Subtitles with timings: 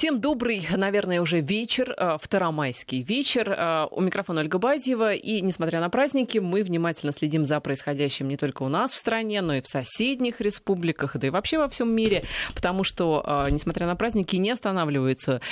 [0.00, 3.50] Всем добрый, наверное, уже вечер, э, второмайский вечер.
[3.50, 5.12] Э, у микрофона Ольга Бадьева.
[5.12, 9.42] И, несмотря на праздники, мы внимательно следим за происходящим не только у нас в стране,
[9.42, 12.24] но и в соседних республиках, да и вообще во всем мире.
[12.54, 15.42] Потому что, э, несмотря на праздники, не останавливается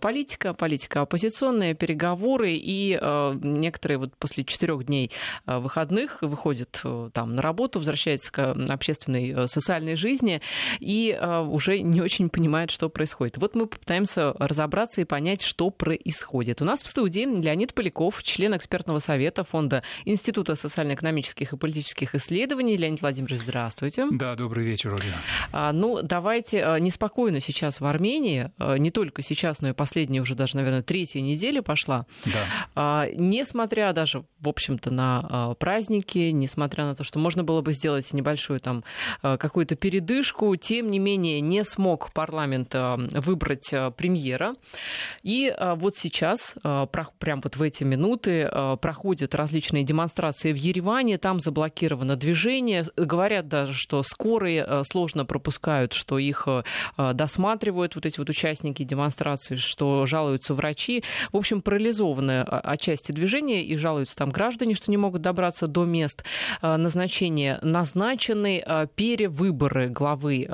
[0.00, 2.54] политика, политика оппозиционная, переговоры.
[2.54, 2.98] И
[3.42, 5.10] некоторые вот после четырех дней
[5.44, 6.82] выходных выходят
[7.12, 10.40] там на работу, возвращаются к общественной социальной жизни
[10.80, 11.14] и
[11.50, 13.36] уже не очень понимают, что происходит.
[13.36, 16.62] Вот мы попытаемся разобраться и понять, что происходит.
[16.62, 22.76] У нас в студии Леонид Поляков, член экспертного совета Фонда Института социально-экономических и политических исследований.
[22.76, 24.06] Леонид Владимирович, здравствуйте.
[24.10, 25.16] Да, добрый вечер, Ольга.
[25.52, 30.20] А, ну, давайте а, неспокойно сейчас в Армении, а, не только сейчас, но и последняя
[30.20, 32.06] уже даже, наверное, третья неделя пошла.
[32.24, 32.44] Да.
[32.74, 37.72] А, несмотря даже, в общем-то, на а, праздники, несмотря на то, что можно было бы
[37.72, 38.84] сделать небольшую там
[39.22, 44.54] какую-то передышку, тем не менее не смог парламент выбрать премьера.
[45.22, 46.86] И э, вот сейчас, э,
[47.18, 48.50] прям вот в эти минуты,
[48.80, 52.84] проходят различные демонстрации в Ереване, там заблокировано движение.
[52.96, 56.46] Говорят даже, что скорые сложно пропускают, что их
[56.96, 61.04] досматривают вот эти вот участники демонстрации, что жалуются врачи.
[61.32, 66.24] В общем, парализованное отчасти движения, и жалуются там граждане, что не могут добраться до мест
[66.62, 67.58] назначения.
[67.62, 70.46] Назначены перевыборы главы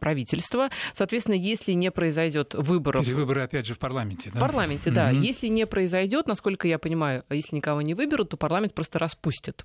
[0.00, 0.70] правительства.
[0.92, 2.09] Соответственно, если не произойдет
[2.54, 3.04] выборов...
[3.04, 4.38] Перевыборы, опять же, в парламенте, да?
[4.38, 5.12] В парламенте, да.
[5.12, 5.20] Mm-hmm.
[5.20, 9.64] Если не произойдет, насколько я понимаю, если никого не выберут, то парламент просто распустит.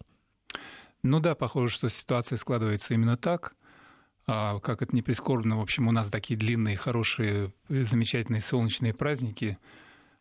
[1.04, 3.56] Ну да, похоже, что ситуация складывается именно так.
[4.28, 9.60] А, как это не прискорбно, в общем, у нас такие длинные, хорошие, замечательные солнечные праздники.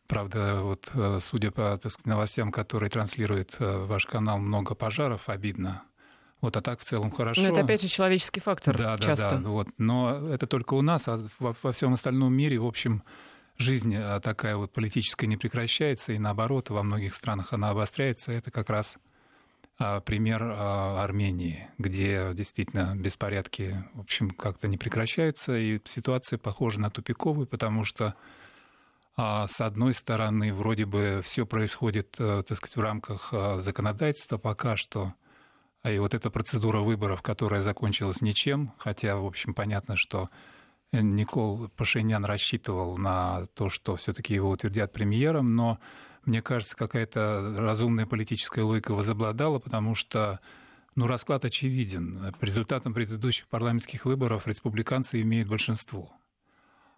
[0.06, 5.30] Правда, вот э, судя по так сказать, новостям, которые транслирует э, ваш канал, много пожаров,
[5.30, 5.82] обидно.
[6.40, 7.40] Вот, а так в целом хорошо.
[7.40, 8.76] Но это опять же человеческий фактор.
[8.76, 9.30] Да, часто.
[9.30, 9.48] да, да.
[9.48, 9.68] Вот.
[9.78, 13.02] Но это только у нас, а во, во всем остальном мире, в общем,
[13.56, 18.32] жизнь а, такая вот политическая не прекращается, и наоборот, во многих странах она обостряется.
[18.32, 18.96] Это как раз
[19.78, 26.80] а, пример а, Армении, где действительно беспорядки, в общем, как-то не прекращаются, и ситуация похожа
[26.80, 28.14] на тупиковую, потому что
[29.16, 35.04] с одной стороны, вроде бы все происходит, э, так сказать, в рамках законодательства пока что,
[35.04, 35.14] а
[35.92, 40.30] и вот эта процедура выборов, которая закончилась ничем, хотя, в общем, понятно, что
[40.92, 45.78] Никол Пашинян рассчитывал на то, что все-таки его утвердят премьером, но
[46.24, 50.40] мне кажется, какая-то разумная политическая логика возобладала, потому что
[50.94, 52.32] ну, расклад очевиден.
[52.38, 56.12] По результатам предыдущих парламентских выборов республиканцы имеют большинство.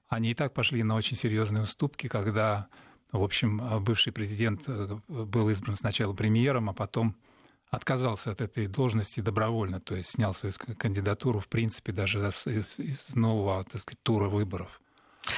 [0.08, 2.68] Они и так пошли на очень серьезные уступки, когда,
[3.10, 7.16] в общем, бывший президент э, был избран сначала премьером, а потом
[7.76, 13.14] отказался от этой должности добровольно, то есть снял свою кандидатуру, в принципе, даже из, из
[13.14, 14.81] нового так сказать, тура выборов.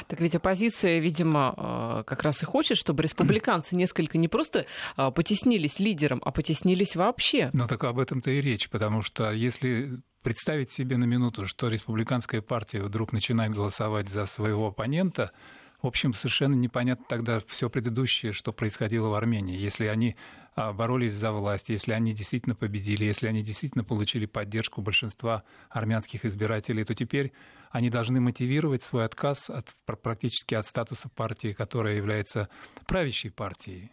[0.07, 4.67] Так ведь оппозиция, видимо, э, как раз и хочет, чтобы республиканцы несколько не просто
[4.97, 7.51] э, потеснились лидером, а потеснились вообще.
[7.53, 12.43] Ну так об этом-то и речь, потому что если представить себе на минуту, что республиканская
[12.43, 15.33] партия вдруг начинает голосовать за своего оппонента,
[15.81, 19.57] в общем, совершенно непонятно тогда все предыдущее, что происходило в Армении.
[19.57, 20.17] Если они
[20.57, 26.25] а, боролись за власть, если они действительно победили, если они действительно получили поддержку большинства армянских
[26.25, 27.33] избирателей, то теперь
[27.71, 29.73] они должны мотивировать свой отказ от,
[30.03, 32.49] практически от статуса партии, которая является
[32.87, 33.93] правящей партией.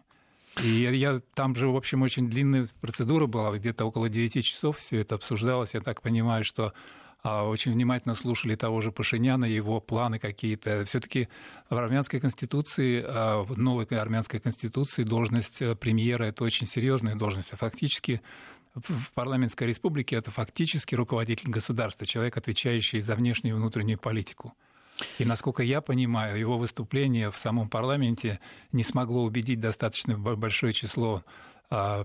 [0.63, 5.01] И я, там же, в общем, очень длинная процедура была, где-то около 9 часов все
[5.01, 5.75] это обсуждалось.
[5.75, 6.73] Я так понимаю, что
[7.25, 10.85] очень внимательно слушали того же Пашиняна, его планы какие-то.
[10.85, 11.27] Все-таки
[11.71, 17.51] в армянской конституции, а, в новой армянской конституции должность э, премьера– это очень серьезная должность.
[17.51, 18.21] А фактически
[18.75, 24.53] в парламентской республике это фактически руководитель государства, человек, отвечающий за внешнюю и внутреннюю политику.
[25.17, 28.39] И насколько я понимаю, его выступление в самом парламенте
[28.71, 31.54] не смогло убедить достаточно большое число а,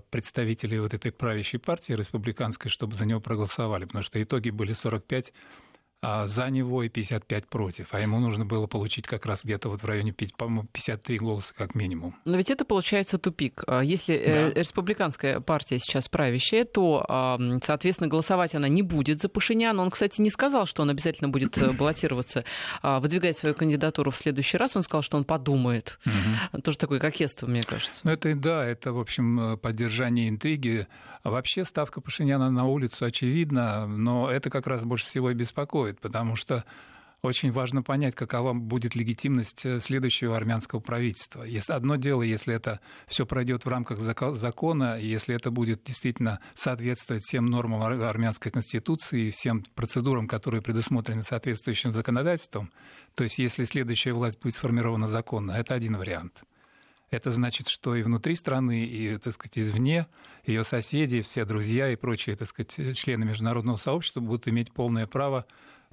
[0.09, 5.29] представителей вот этой правящей партии республиканской, чтобы за него проголосовали, потому что итоги были 45
[5.29, 5.70] а,
[6.01, 7.93] за него и 55 против.
[7.93, 11.75] А ему нужно было получить как раз где-то вот в районе, по-моему, 53 голоса как
[11.75, 12.15] минимум.
[12.25, 13.63] Но ведь это получается тупик.
[13.67, 14.59] А если э, да.
[14.59, 19.83] республиканская партия сейчас правящая, то, соответственно, голосовать она не будет за Пашиняна.
[19.83, 22.45] Он, кстати, не сказал, что он обязательно будет э, баллотироваться,
[22.81, 24.75] выдвигать свою кандидатуру в следующий раз.
[24.75, 25.99] Он сказал, что он подумает.
[26.05, 26.61] Угу.
[26.63, 28.01] Тоже такое кокетство, мне кажется.
[28.03, 30.87] Ну, это, да, это, в общем, поддержание интриги.
[31.21, 35.90] А вообще ставка Пашиняна на улицу очевидна, но это как раз больше всего и беспокоит
[35.91, 36.63] происходит, потому что
[37.23, 41.43] очень важно понять, какова будет легитимность э, следующего армянского правительства.
[41.43, 47.21] Если, одно дело, если это все пройдет в рамках закона, если это будет действительно соответствовать
[47.21, 52.71] всем нормам армянской конституции и всем процедурам, которые предусмотрены соответствующим законодательством,
[53.13, 56.41] то есть если следующая власть будет сформирована законно, это один вариант.
[57.11, 60.07] Это значит, что и внутри страны, и, так сказать, извне
[60.45, 65.45] ее соседи, все друзья и прочие, так сказать, члены международного сообщества будут иметь полное право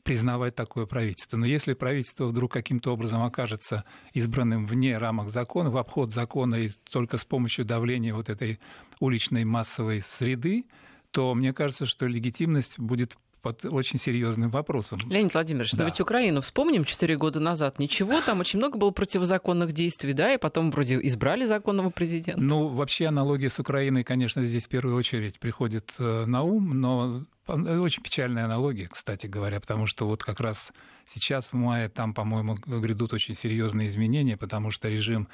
[0.03, 1.37] признавать такое правительство.
[1.37, 6.69] Но если правительство вдруг каким-то образом окажется избранным вне рамок закона, в обход закона и
[6.91, 8.61] только с помощью давления вот этой
[9.01, 10.67] уличной массовой среды,
[11.11, 15.01] то мне кажется, что легитимность будет под очень серьезным вопросом.
[15.09, 15.79] Леонид Владимирович, да.
[15.79, 17.79] но ведь Украину вспомним 4 года назад.
[17.79, 22.41] Ничего, там очень много было противозаконных действий, да, и потом вроде избрали законного президента.
[22.41, 27.25] Ну, вообще аналогия с Украиной, конечно, здесь в первую очередь приходит э, на ум, но
[27.47, 30.73] очень печальная аналогия, кстати говоря, потому что вот как раз
[31.07, 35.29] сейчас в мае там, по-моему, грядут очень серьезные изменения, потому что режим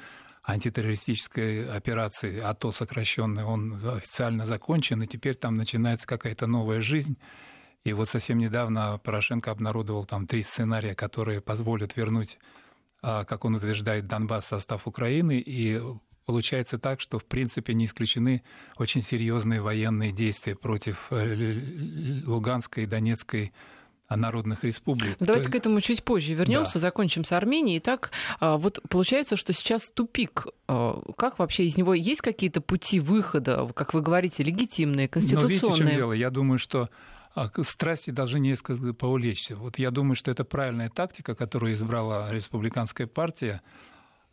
[0.47, 7.17] антитеррористической операции АТО сокращенный, он официально закончен, и теперь там начинается какая-то новая жизнь.
[7.85, 12.39] И вот совсем недавно Порошенко обнародовал там три сценария, которые позволят вернуть,
[13.01, 15.37] а, как он утверждает, Донбасс в состав Украины.
[15.37, 15.79] И
[16.25, 18.41] получается так, что в принципе не исключены
[18.77, 21.61] очень серьезные военные действия против э,
[22.25, 23.53] Луганской и Донецкой
[24.09, 25.17] народных республик.
[25.19, 26.79] Давайте к этому чуть позже вернемся, да.
[26.79, 27.77] закончим с Арменией.
[27.77, 28.09] Итак,
[28.39, 30.47] а, вот получается, что сейчас тупик.
[30.67, 35.59] А, как вообще из него есть какие-то пути выхода, как вы говорите, легитимные, конституционные?
[35.59, 36.13] Но видите, в чем дело?
[36.13, 36.89] Я думаю, что а
[37.63, 39.55] страсти должны несколько поулечься.
[39.55, 43.61] Вот я думаю, что это правильная тактика, которую избрала республиканская партия.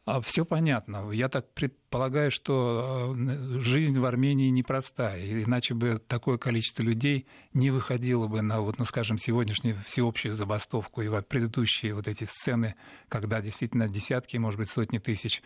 [0.05, 1.13] А все понятно.
[1.13, 7.71] Я так предполагаю, что э, жизнь в Армении непростая, иначе бы такое количество людей не
[7.71, 12.75] выходило бы на, вот, ну, скажем, сегодняшнюю всеобщую забастовку и предыдущие вот эти сцены,
[13.09, 15.41] когда действительно десятки, может быть, сотни тысяч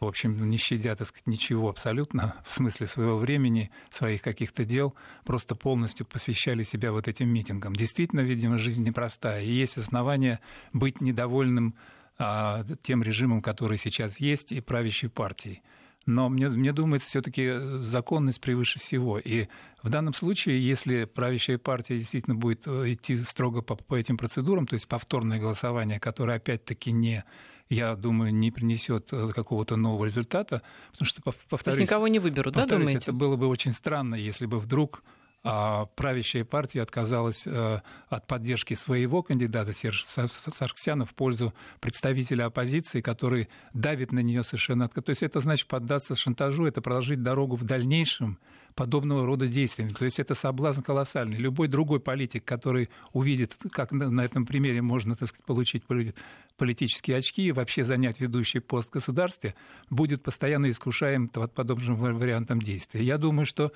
[0.00, 4.94] в общем, не щадя, так сказать, ничего абсолютно в смысле своего времени, своих каких-то дел,
[5.24, 7.76] просто полностью посвящали себя вот этим митингам.
[7.76, 10.40] Действительно, видимо, жизнь непростая, и есть основания
[10.72, 11.74] быть недовольным
[12.18, 15.62] а, тем режимом, который сейчас есть, и правящей партией.
[16.06, 17.52] Но мне, мне думается, все-таки
[17.82, 19.18] законность превыше всего.
[19.18, 19.48] И
[19.82, 24.66] в данном случае, если правящая партия действительно будет э, идти строго по, по этим процедурам,
[24.66, 27.24] то есть повторное голосование, которое опять-таки не
[27.70, 31.62] я думаю, не принесет э, какого-то нового результата, потому что, повторюсь...
[31.62, 32.98] То есть никого не выберут, да, думаете?
[32.98, 35.02] это было бы очень странно, если бы вдруг
[35.42, 37.80] а правящая партия отказалась э,
[38.10, 44.86] от поддержки своего кандидата Серж Сарксяна в пользу представителя оппозиции, который давит на нее совершенно...
[44.88, 48.38] То есть это значит поддаться шантажу, это проложить дорогу в дальнейшем
[48.74, 49.92] подобного рода действиями.
[49.92, 51.36] То есть это соблазн колоссальный.
[51.36, 55.84] Любой другой политик, который увидит, как на этом примере можно так сказать, получить
[56.56, 59.54] политические очки и вообще занять ведущий пост в государстве,
[59.88, 63.02] будет постоянно искушаем подобным вариантом действия.
[63.02, 63.72] Я думаю, что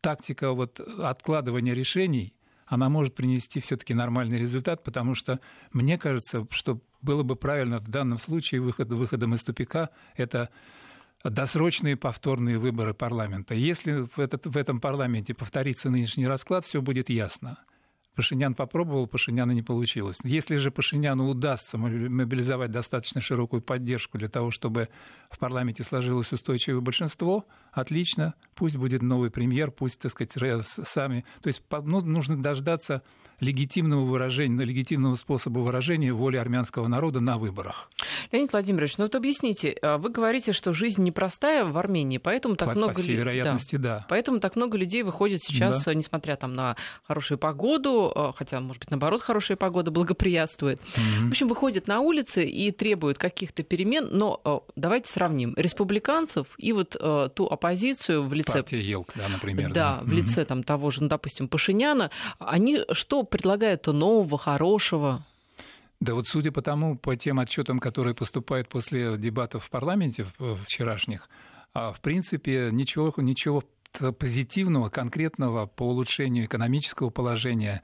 [0.00, 2.34] тактика вот откладывания решений,
[2.66, 5.38] она может принести все-таки нормальный результат, потому что
[5.72, 10.48] мне кажется, что было бы правильно в данном случае выход, выходом из тупика это
[11.30, 13.54] досрочные повторные выборы парламента.
[13.54, 17.58] Если в, этот, в этом парламенте повторится нынешний расклад, все будет ясно.
[18.14, 20.18] Пашинян попробовал, Пашиняна не получилось.
[20.22, 24.88] Если же Пашиняну удастся мобилизовать достаточно широкую поддержку для того, чтобы
[25.30, 27.44] в парламенте сложилось устойчивое большинство,
[27.74, 30.32] отлично, пусть будет новый премьер, пусть, так сказать,
[30.64, 31.24] сами.
[31.42, 33.02] То есть ну, нужно дождаться
[33.40, 37.90] легитимного выражения, легитимного способа выражения воли армянского народа на выборах.
[38.32, 42.70] Леонид Владимирович, ну вот объясните, а вы говорите, что жизнь непростая в Армении, поэтому так
[42.70, 42.94] по, много...
[42.94, 43.98] По всей вероятности, да.
[43.98, 44.06] да.
[44.08, 45.94] Поэтому так много людей выходит сейчас, да.
[45.94, 50.80] несмотря там на хорошую погоду, а, хотя, может быть, наоборот, хорошая погода благоприятствует.
[50.80, 51.26] Mm-hmm.
[51.26, 56.72] В общем, выходят на улицы и требуют каких-то перемен, но а, давайте сравним республиканцев и
[56.72, 56.96] вот
[57.34, 57.63] ту оппозицию
[58.20, 58.52] в лице...
[58.52, 59.72] Партия Елк, да, например.
[59.72, 60.04] Да, да.
[60.04, 62.10] в лице там того же, ну, допустим, Пашиняна.
[62.38, 65.24] Они что предлагают-то нового, хорошего?
[66.00, 70.26] Да вот судя по тому, по тем отчетам, которые поступают после дебатов в парламенте
[70.64, 71.28] вчерашних,
[71.72, 73.64] а, в принципе, ничего, ничего
[74.18, 77.82] позитивного, конкретного по улучшению экономического положения,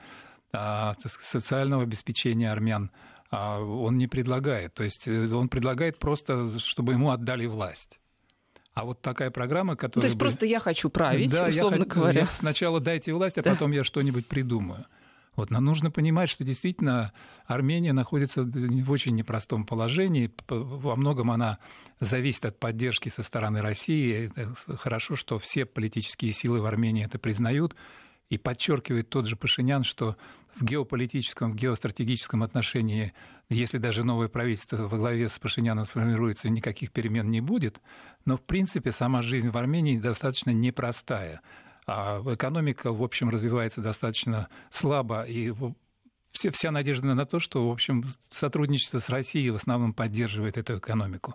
[0.52, 2.90] а, социального обеспечения армян
[3.30, 4.74] а, он не предлагает.
[4.74, 7.99] То есть э, он предлагает просто, чтобы ему отдали власть.
[8.72, 10.02] А вот такая программа, которая...
[10.02, 10.20] То есть бы...
[10.20, 12.20] просто я хочу править, да, условно я, говоря.
[12.20, 14.86] Я сначала дайте власть, а потом я что-нибудь придумаю.
[15.36, 17.12] Вот, нам нужно понимать, что действительно
[17.46, 20.30] Армения находится в очень непростом положении.
[20.48, 21.58] Во многом она
[21.98, 24.30] зависит от поддержки со стороны России.
[24.34, 27.74] Это хорошо, что все политические силы в Армении это признают.
[28.28, 30.16] И подчеркивает тот же Пашинян, что
[30.54, 33.12] в геополитическом, в геостратегическом отношении,
[33.48, 37.80] если даже новое правительство во главе с Пашиняном сформируется, никаких перемен не будет.
[38.24, 41.40] Но, в принципе, сама жизнь в Армении достаточно непростая.
[41.86, 45.52] А экономика, в общем, развивается достаточно слабо, и
[46.32, 51.34] вся надежда на то, что, в общем, сотрудничество с Россией в основном поддерживает эту экономику.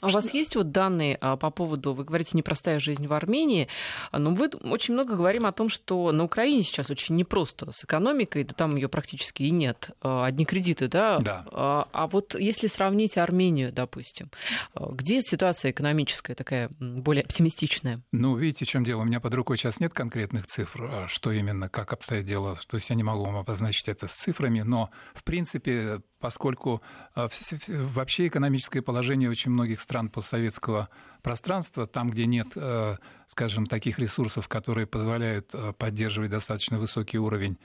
[0.00, 3.68] А у вас есть вот данные а, по поводу, вы говорите, непростая жизнь в Армении,
[4.12, 8.44] но мы очень много говорим о том, что на Украине сейчас очень непросто с экономикой,
[8.44, 11.18] да там ее практически и нет, а, одни кредиты, да?
[11.18, 11.44] Да.
[11.50, 14.30] А вот если сравнить Армению, допустим,
[14.74, 18.02] где ситуация экономическая такая более оптимистичная?
[18.12, 19.02] Ну, видите, в чем дело?
[19.02, 22.90] У меня под рукой сейчас нет конкретных цифр, что именно, как обстоит дело, то есть
[22.90, 26.82] я не могу вам обозначить это с цифрами, но, в принципе, поскольку
[27.16, 30.88] вообще экономическое положение очень многих стран постсоветского
[31.22, 32.96] пространства, там, где нет, э,
[33.26, 37.58] скажем, таких ресурсов, которые позволяют э, поддерживать достаточно высокий уровень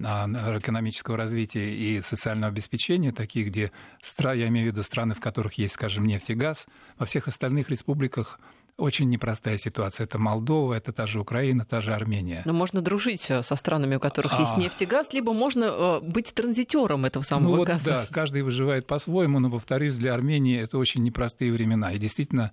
[0.00, 0.26] а,
[0.58, 3.72] экономического развития и социального обеспечения, такие, где,
[4.18, 7.68] я имею в виду страны, в которых есть, скажем, нефть и газ, во всех остальных
[7.68, 8.38] республиках
[8.78, 10.04] очень непростая ситуация.
[10.04, 12.42] Это Молдова, это та же Украина, та же Армения.
[12.44, 14.40] Но можно дружить э, со странами, у которых а...
[14.40, 17.84] есть нефть и газ, либо можно э, быть транзитером этого самого ну, газа.
[17.84, 21.92] да, каждый выживает по-своему, но, повторюсь, для Армении это очень непростые времена.
[21.92, 22.52] И действительно,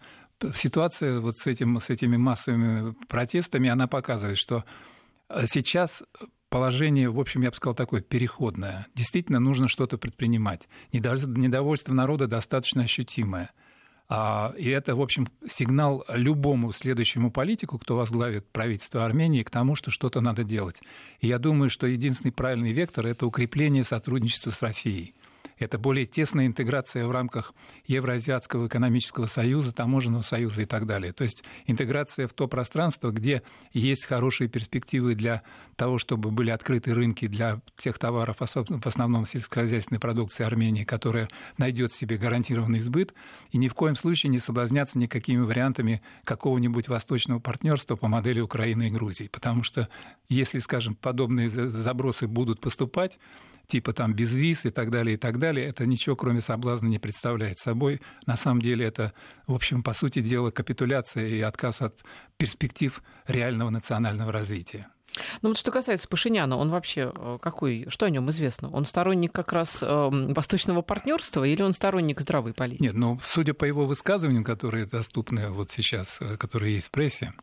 [0.56, 4.66] ситуация вот с, этим, с этими массовыми протестами, она показывает, что
[5.30, 6.02] э, сейчас
[6.50, 8.88] положение, в общем, я бы сказал, такое переходное.
[8.96, 10.68] Действительно, нужно что-то предпринимать.
[10.92, 13.52] Недовольство народа достаточно ощутимое.
[14.08, 19.76] А, и это, в общем, сигнал любому следующему политику, кто возглавит правительство Армении, к тому,
[19.76, 20.82] что что-то надо делать.
[21.22, 25.16] И я думаю, что единственный правильный вектор– это укрепление сотрудничества с Россией.
[25.58, 27.54] Это более тесная интеграция в рамках
[27.86, 31.14] Евроазиатского экономического союза, таможенного союза и так далее.
[31.14, 35.44] То есть интеграция в то пространство, где есть хорошие перспективы для
[35.76, 41.94] того, чтобы были открыты рынки для тех товаров, в основном сельскохозяйственной продукции Армении, которая найдет
[41.94, 43.14] себе гарантированный сбыт,
[43.52, 48.88] и ни в коем случае не соблазняться никакими вариантами какого-нибудь восточного партнерства по модели Украины
[48.88, 49.30] и Грузии.
[49.32, 49.90] Потому что
[50.30, 53.18] если, скажем, подобные забросы будут поступать,
[53.68, 57.00] типа там без виз и так далее, и так далее, это ничего кроме соблазна не
[57.00, 58.02] представляет собой.
[58.26, 59.14] На самом деле это,
[59.48, 62.04] в общем, по сути дела, капитуляция и отказ от
[62.38, 64.88] перспектив реального национального развития.
[65.42, 68.70] Ну вот что касается Пашиняна, он вообще э, какой, что о нем известно?
[68.72, 72.84] Он сторонник как раз э, восточного партнерства или он сторонник здравой политики?
[72.84, 77.34] Нет, ну судя по его высказываниям, которые доступны вот сейчас, э, которые есть в прессе,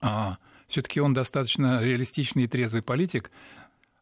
[0.00, 0.36] а,
[0.68, 3.30] все-таки он достаточно реалистичный и трезвый политик,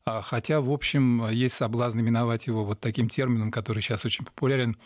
[0.07, 4.77] хотя, в общем, есть соблазн именовать его вот таким термином, который сейчас очень популярен,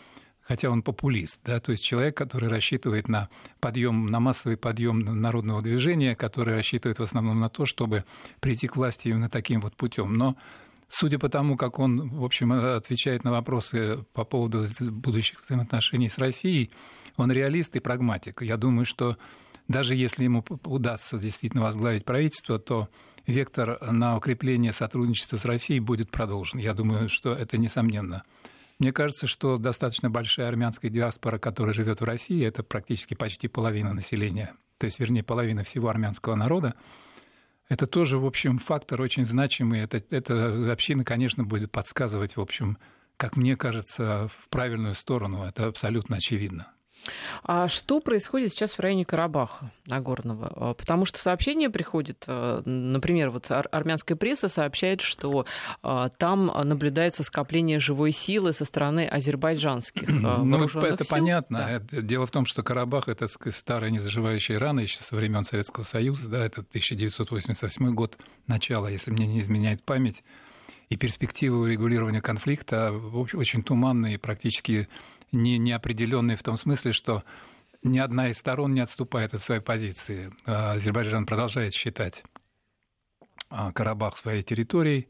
[0.41, 5.61] хотя он популист, да, то есть человек, который рассчитывает на подъем, на массовый подъем народного
[5.61, 8.05] движения, который рассчитывает в основном на то, чтобы
[8.39, 10.13] прийти к власти именно таким вот путем.
[10.13, 10.37] Но
[10.87, 16.17] судя по тому, как он, в общем, отвечает на вопросы по поводу будущих взаимоотношений с
[16.17, 16.71] Россией,
[17.15, 18.41] он реалист и прагматик.
[18.41, 19.17] Я думаю, что
[19.67, 22.89] даже если ему удастся действительно возглавить правительство, то
[23.29, 26.59] вектор на укрепление сотрудничества с Россией будет продолжен.
[26.59, 28.23] Я думаю, что это несомненно.
[28.79, 33.93] Мне кажется, что достаточно большая армянская диаспора, которая живет в России, это практически почти половина
[33.93, 36.75] населения, то есть, вернее, половина всего армянского народа,
[37.67, 39.81] это тоже, в общем, фактор очень значимый.
[39.81, 42.77] Это, эта община, конечно, будет подсказывать, в общем,
[43.15, 45.43] как мне кажется, в правильную сторону.
[45.43, 46.67] Это абсолютно очевидно.
[47.43, 50.51] А что происходит сейчас в районе Карабаха Нагорного?
[50.55, 55.45] А, потому что сообщение приходит, а, например, вот армянская пресса сообщает, что
[55.81, 61.07] а, там наблюдается скопление живой силы со стороны азербайджанских Ну, это сил.
[61.09, 61.81] понятно.
[61.91, 62.01] Да.
[62.01, 66.45] Дело в том, что Карабах— это старая незаживающая рана еще со времен Советского Союза, да,
[66.45, 70.23] это 1988 год, начало, если мне не изменяет память,
[70.89, 74.87] и перспективы урегулирования конфликта очень туманные, практически
[75.31, 77.23] не, неопределенные в том смысле, что
[77.83, 80.31] ни одна из сторон не отступает от своей позиции.
[80.45, 82.23] А, Азербайджан продолжает считать
[83.49, 85.09] а, Карабах своей территорией,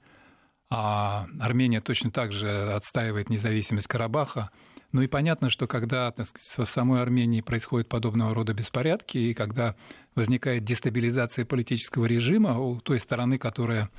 [0.70, 4.52] а Армения точно так же отстаивает независимость Карабаха.
[4.92, 9.34] Ну и понятно, что когда так сказать, в самой Армении происходят подобного рода беспорядки, и
[9.34, 9.76] когда
[10.16, 13.90] возникает дестабилизация политического режима у той стороны, которая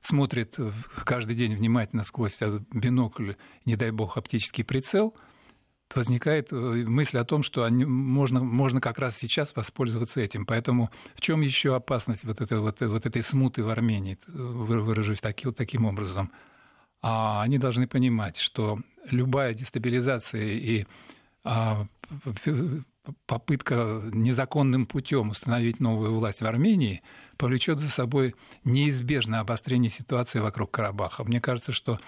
[0.00, 0.56] смотрит
[1.04, 2.40] каждый день внимательно сквозь
[2.72, 3.32] бинокль,
[3.64, 5.16] не дай бог, оптический прицел–
[5.96, 10.46] возникает э, мысль о том, что они, можно, можно как раз сейчас воспользоваться этим.
[10.46, 15.46] Поэтому в чем еще опасность вот этой, вот, вот этой смуты в Армении, выражусь таки,
[15.46, 16.30] вот таким образом?
[17.02, 18.78] А они должны понимать, что
[19.10, 20.86] любая дестабилизация и
[21.44, 21.86] а,
[23.26, 27.02] попытка незаконным путем установить новую власть в Армении
[27.36, 31.24] повлечет за собой неизбежное обострение ситуации вокруг Карабаха.
[31.24, 31.98] Мне кажется, что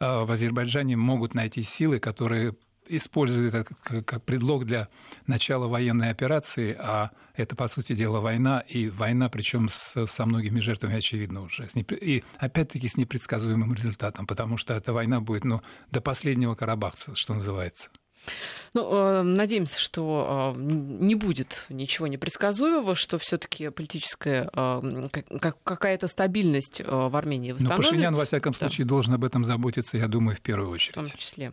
[0.00, 2.54] а, в Азербайджане могут найти силы, которые
[2.88, 4.88] используют это как, предлог для
[5.26, 10.96] начала военной операции, а это, по сути дела, война, и война, причем со многими жертвами,
[10.96, 11.68] очевидно уже.
[11.74, 17.34] И опять-таки с непредсказуемым результатом, потому что эта война будет ну, до последнего карабахца, что
[17.34, 17.90] называется.
[18.74, 25.02] Ну, э, надеемся, что э, не будет ничего непредсказуемого, что все-таки политическая э,
[25.64, 27.82] какая-то стабильность в Армении восстановится.
[27.82, 28.90] Но Пашинян, во всяком случае, да.
[28.90, 30.96] должен об этом заботиться, я думаю, в первую очередь.
[30.96, 31.52] В том числе.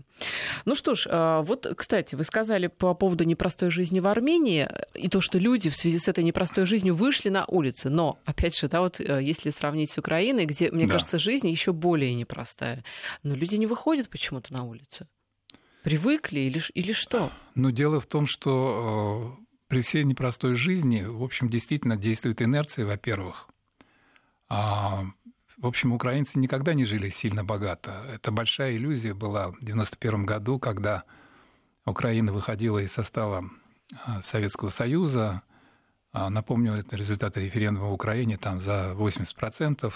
[0.65, 1.07] Ну что ж,
[1.43, 5.75] вот, кстати, вы сказали по поводу непростой жизни в Армении и то, что люди в
[5.75, 7.89] связи с этой непростой жизнью вышли на улицы.
[7.89, 10.93] Но, опять же, да, вот если сравнить с Украиной, где, мне да.
[10.93, 12.83] кажется, жизнь еще более непростая,
[13.23, 15.07] но люди не выходят почему-то на улицы.
[15.85, 17.31] Привыкли или, или что?
[17.53, 22.87] Ну, дело в том, что э, при всей непростой жизни, в общем, действительно действует инерция,
[22.87, 23.47] во-первых.
[24.49, 25.05] А,
[25.59, 28.03] в общем, украинцы никогда не жили сильно богато.
[28.11, 31.03] Это большая иллюзия была в 1991 году, когда
[31.85, 33.47] Украина выходила из состава
[33.91, 35.43] э, Советского Союза.
[36.11, 39.93] А, напомню, это результаты референдума в Украине, там за 80%.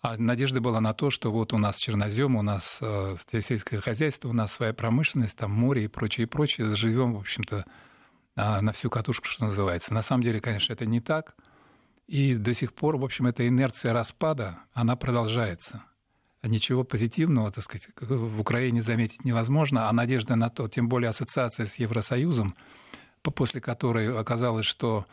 [0.00, 4.28] А надежда была на то, что вот у нас чернозем, у нас э, сельское хозяйство,
[4.28, 6.66] у нас своя промышленность, там море и прочее, и прочее.
[6.66, 7.64] Заживем, в общем-то,
[8.36, 9.92] э, на всю катушку, что называется.
[9.92, 11.34] На самом деле, конечно, это не так.
[12.06, 15.82] И до сих пор, в общем, эта инерция распада, она продолжается.
[16.44, 21.66] Ничего позитивного, так сказать, в Украине заметить невозможно, а надежда на то, тем более ассоциация
[21.66, 22.54] с Евросоюзом,
[23.22, 25.06] после которой оказалось, что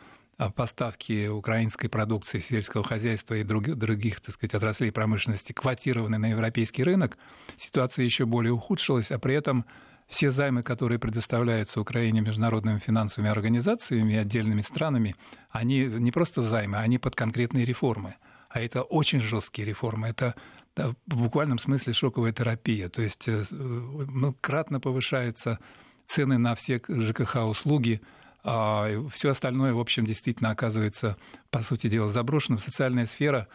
[0.54, 6.84] поставки украинской продукции сельского хозяйства и других, других так сказать, отраслей промышленности квотированы на европейский
[6.84, 7.16] рынок,
[7.56, 9.64] ситуация еще более ухудшилась, а при этом
[10.06, 15.16] все займы, которые предоставляются Украине международными финансовыми организациями и отдельными странами,
[15.50, 18.16] они не просто займы, они под конкретные реформы.
[18.48, 20.08] А это очень жесткие реформы.
[20.08, 20.34] Это
[20.76, 22.88] да, в буквальном смысле шоковая терапия.
[22.88, 25.58] То есть э, ну, кратно повышаются
[26.06, 28.00] цены на все ЖКХ-услуги,
[29.10, 31.16] все остальное, в общем, действительно оказывается,
[31.50, 32.58] по сути дела, заброшенным.
[32.58, 33.48] Социальная сфера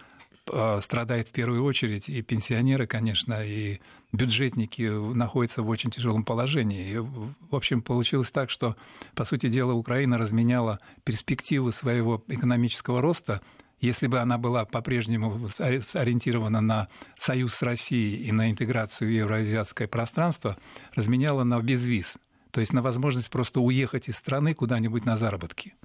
[0.51, 3.79] а, страдает в первую очередь, и пенсионеры, конечно, и
[4.11, 4.81] бюджетники
[5.13, 6.91] находятся в очень тяжелом положении.
[6.91, 8.75] И, в общем, получилось так, что,
[9.15, 13.41] по сути дела, Украина разменяла перспективы своего экономического роста
[13.81, 19.87] если бы она была по-прежнему ориентирована на союз с Россией и на интеграцию в евроазиатское
[19.87, 20.55] пространство,
[20.93, 22.19] разменяла на безвиз.
[22.51, 25.75] То есть на возможность просто уехать из страны куда-нибудь на заработки.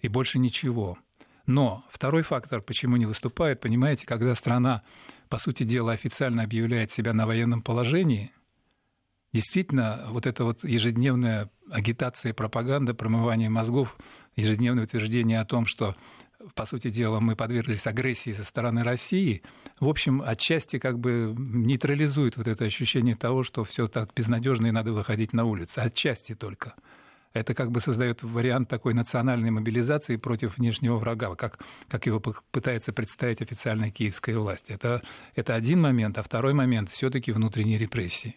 [0.00, 0.98] И больше ничего.
[1.46, 4.82] Но второй фактор, почему не выступает, понимаете, когда страна,
[5.28, 8.30] по сути дела, официально объявляет себя на военном положении,
[9.32, 13.96] действительно, вот эта вот ежедневная агитация, пропаганда, промывание мозгов,
[14.36, 15.96] ежедневное утверждение о том, что
[16.54, 19.42] по сути дела, мы подверглись агрессии со стороны России,
[19.78, 24.70] в общем, отчасти как бы нейтрализует вот это ощущение того, что все так безнадежно и
[24.70, 25.80] надо выходить на улицу.
[25.82, 26.74] Отчасти только.
[27.32, 32.92] Это как бы создает вариант такой национальной мобилизации против внешнего врага, как, как его пытается
[32.92, 34.68] представить официальная киевская власть.
[34.68, 35.02] Это,
[35.36, 38.36] это один момент, а второй момент все-таки внутренние репрессии.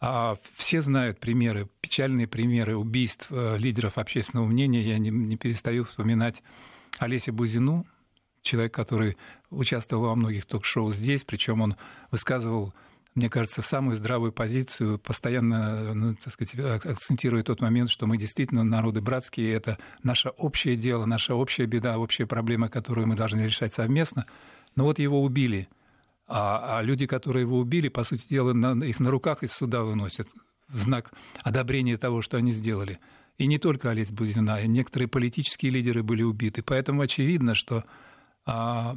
[0.00, 4.80] А все знают примеры, печальные примеры убийств э, лидеров общественного мнения.
[4.80, 6.42] Я не, не перестаю вспоминать
[6.98, 7.86] Олеся Бузину,
[8.42, 9.16] человек, который
[9.50, 11.76] участвовал во многих ток-шоу здесь, причем он
[12.10, 12.74] высказывал
[13.14, 18.64] мне кажется, самую здравую позицию, постоянно ну, так сказать, акцентируя тот момент, что мы действительно
[18.64, 23.72] народы братские, это наше общее дело, наша общая беда, общая проблема, которую мы должны решать
[23.72, 24.26] совместно.
[24.76, 25.68] Но вот его убили,
[26.26, 29.82] а, а люди, которые его убили, по сути дела, на, их на руках из суда
[29.82, 30.28] выносят
[30.68, 32.98] в знак одобрения того, что они сделали.
[33.42, 36.62] И не только Олесь Бузина, и некоторые политические лидеры были убиты.
[36.62, 37.82] Поэтому очевидно, что
[38.46, 38.96] а,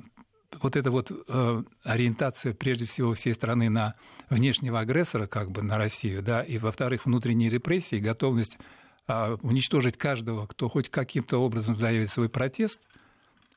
[0.61, 3.95] вот эта вот а, ориентация, прежде всего, всей страны на
[4.29, 8.59] внешнего агрессора, как бы на Россию, да, и, во-вторых, внутренние репрессии, готовность
[9.07, 12.81] а, уничтожить каждого, кто хоть каким-то образом заявит свой протест,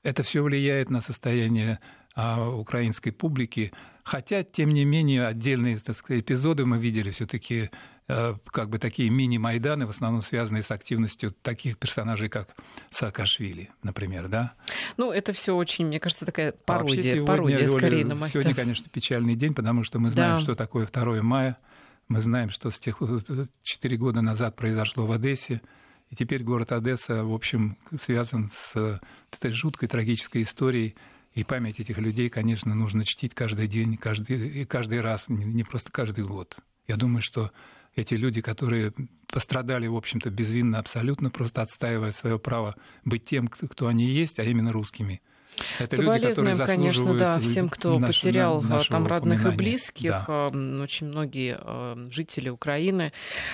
[0.03, 1.81] это все влияет на состояние
[2.15, 3.73] а, украинской публики.
[4.05, 7.69] Хотя, тем не менее, отдельные так сказать, эпизоды мы видели все-таки
[8.09, 12.57] как бы такие мини-майданы, в основном связанные с активностью таких персонажей, как
[12.91, 14.55] Саакашвили, например, да?
[14.97, 18.31] Ну, это все очень, мне кажется, такая пародия, а сегодня, пародия Оля, скорее на майдан.
[18.31, 20.43] Сегодня, конечно, печальный день, потому что мы знаем, да.
[20.43, 21.59] что такое 2 мая,
[22.09, 23.03] мы знаем, что с тех
[23.63, 25.61] 4 года назад произошло в Одессе,
[26.09, 30.97] и теперь город Одесса, в общем, связан с этой жуткой трагической историей,
[31.35, 35.93] и память этих людей, конечно, нужно чтить каждый день, каждый, и каждый раз, не просто
[35.93, 36.57] каждый год.
[36.87, 37.53] Я думаю, что
[37.95, 38.93] эти люди, которые
[39.27, 44.45] пострадали, в общем-то, безвинно абсолютно, просто отстаивая свое право быть тем, кто они есть, а
[44.45, 45.21] именно русскими.
[45.79, 50.11] Это Соболезнуем, люди, конечно, да, всем, кто наш, потерял на, там родных и близких.
[50.11, 50.49] Да.
[50.49, 53.13] Очень многие э, жители Украины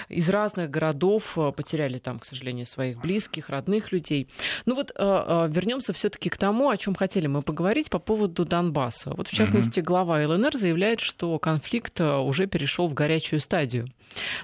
[0.08, 4.28] из разных городов э, потеряли там, к сожалению, своих близких, родных людей.
[4.66, 9.12] Ну вот э, вернемся все-таки к тому, о чем хотели мы поговорить по поводу Донбасса.
[9.16, 9.86] Вот в частности, угу.
[9.86, 13.88] глава ЛНР заявляет, что конфликт уже перешел в горячую стадию.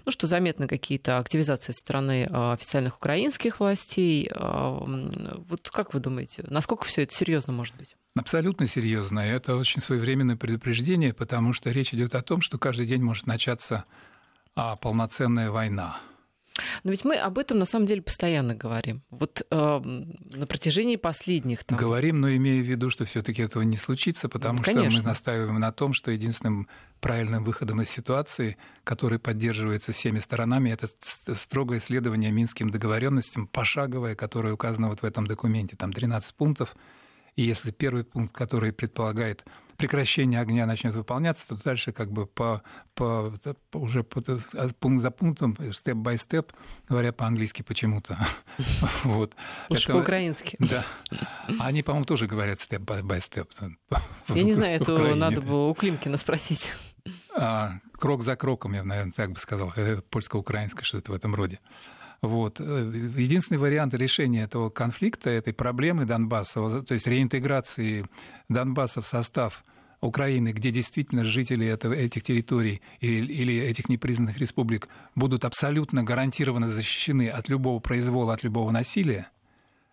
[0.05, 4.31] Ну что заметны какие-то активизации со стороны официальных украинских властей.
[4.35, 7.40] Вот как вы думаете, насколько все это серьезно?
[7.41, 7.97] Серьезно может быть?
[8.15, 9.21] Абсолютно серьезно.
[9.21, 13.85] Это очень своевременное предупреждение, потому что речь идет о том, что каждый день может начаться
[14.55, 16.01] а, полноценная война.
[16.85, 19.03] Но ведь мы об этом на самом деле постоянно говорим.
[19.11, 21.65] Вот э, на протяжении последних.
[21.65, 21.79] Там...
[21.79, 25.59] Говорим, но имея в виду, что все-таки этого не случится, потому ну, что мы настаиваем
[25.59, 26.69] на том, что единственным
[27.01, 30.89] правильным выходом из ситуации, который поддерживается всеми сторонами, это
[31.35, 35.77] строгое следование минским договоренностям, пошаговое, которое указано вот в этом документе.
[35.77, 36.77] Там 13 пунктов
[37.37, 39.45] и если первый пункт, который предполагает
[39.81, 42.63] прекращение огня начнет выполняться, то дальше как бы по,
[42.95, 43.33] по,
[43.71, 44.21] по уже по,
[44.79, 46.53] пункт за пунктом, степ-бай-степ,
[46.87, 48.19] говоря по-английски почему-то.
[49.05, 49.35] вот.
[49.69, 50.57] Лучше по-украински.
[50.71, 50.85] Да.
[51.59, 53.49] Они, по-моему, тоже говорят степ-бай-степ.
[54.29, 56.71] Я не знаю, это надо было у Климкина спросить.
[57.35, 59.73] А, крок за кроком, я, наверное, так бы сказал.
[59.75, 61.59] Это польско-украинское что-то в этом роде.
[62.23, 62.61] Вот.
[62.61, 68.05] Э, единственный вариант решения этого конфликта, этой проблемы Донбасса, то есть реинтеграции
[68.49, 69.65] Донбасса в состав
[70.01, 76.71] Украины, где действительно жители этого, этих территорий или, или этих непризнанных республик будут абсолютно гарантированно
[76.71, 79.29] защищены от любого произвола, от любого насилия,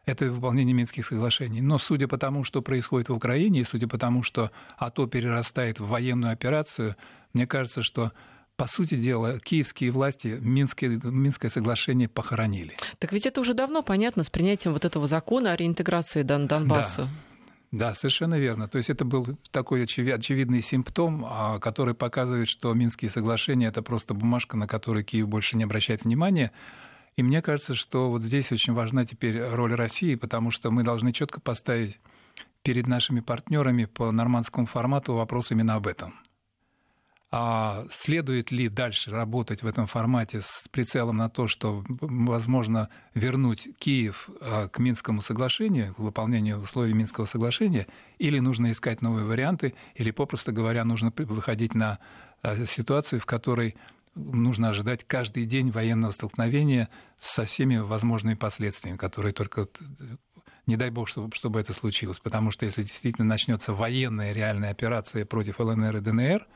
[0.05, 1.59] это выполнение Минских соглашений.
[1.61, 5.79] Но судя по тому, что происходит в Украине, и судя по тому, что АТО перерастает
[5.79, 6.95] в военную операцию,
[7.33, 8.13] мне кажется, что
[8.57, 12.75] по сути дела, киевские власти Минское, Минское соглашение похоронили.
[12.97, 17.03] Так ведь это уже давно понятно с принятием вот этого закона о реинтеграции Дон Донбасса.
[17.03, 17.09] Да.
[17.69, 18.69] Да, совершенно верно.
[18.69, 24.13] То есть это был такой очевидный симптом, а, который показывает, что Минские соглашения– это просто
[24.13, 26.53] бумажка, на которую Киев больше не обращает внимания.
[27.17, 31.11] И мне кажется, что вот здесь очень важна теперь роль России, потому что мы должны
[31.11, 31.99] четко поставить
[32.63, 36.13] перед нашими партнерами по нормандскому формату вопрос именно об этом–
[37.29, 43.67] а следует ли дальше работать в этом формате с прицелом на то, что возможно вернуть
[43.79, 47.87] Киев а, к Минскому соглашению, к выполнению условий Минского соглашения,
[48.17, 51.99] или нужно искать новые варианты, или, попросту говоря, нужно выходить на
[52.41, 53.75] а, ситуацию, в которой
[54.15, 59.67] нужно ожидать каждый день военного столкновения со всеми возможными последствиями, которые только
[60.65, 62.19] не дай бог, чтобы, чтобы это случилось.
[62.19, 66.47] Потому что если действительно начнется военная реальная операция против ЛНР и ДНР,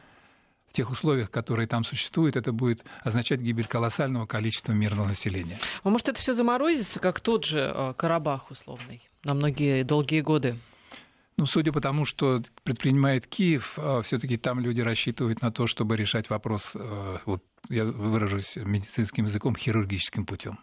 [0.72, 5.58] в тех условиях, которые там существуют, это будет означать гибель колоссального количества мирного населения.
[5.84, 10.56] А может, это все заморозится, как тот же э, Карабах условный, на многие долгие годы?
[11.36, 15.98] Ну, судя по тому, что предпринимает Киев, э, все-таки там люди рассчитывают на то, чтобы
[15.98, 20.58] решать вопрос, э, вот я выражусь медицинским языком, хирургическим путем.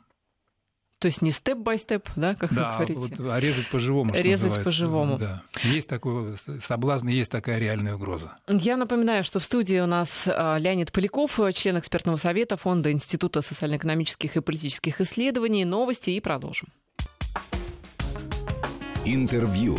[0.99, 3.23] То есть не степ-бай-степ, да, как да, вы говорите?
[3.23, 5.17] Вот, а резать по-живому, что Резать по-живому.
[5.17, 5.43] Да.
[5.63, 8.33] Есть такой соблазн, есть такая реальная угроза.
[8.49, 13.43] Я напоминаю, что в студии у нас а, Леонид Поляков, член экспертного совета Фонда Института
[13.43, 15.65] социально-экономических и политических исследований.
[15.65, 16.69] Новости и продолжим.
[19.05, 19.79] Интервью.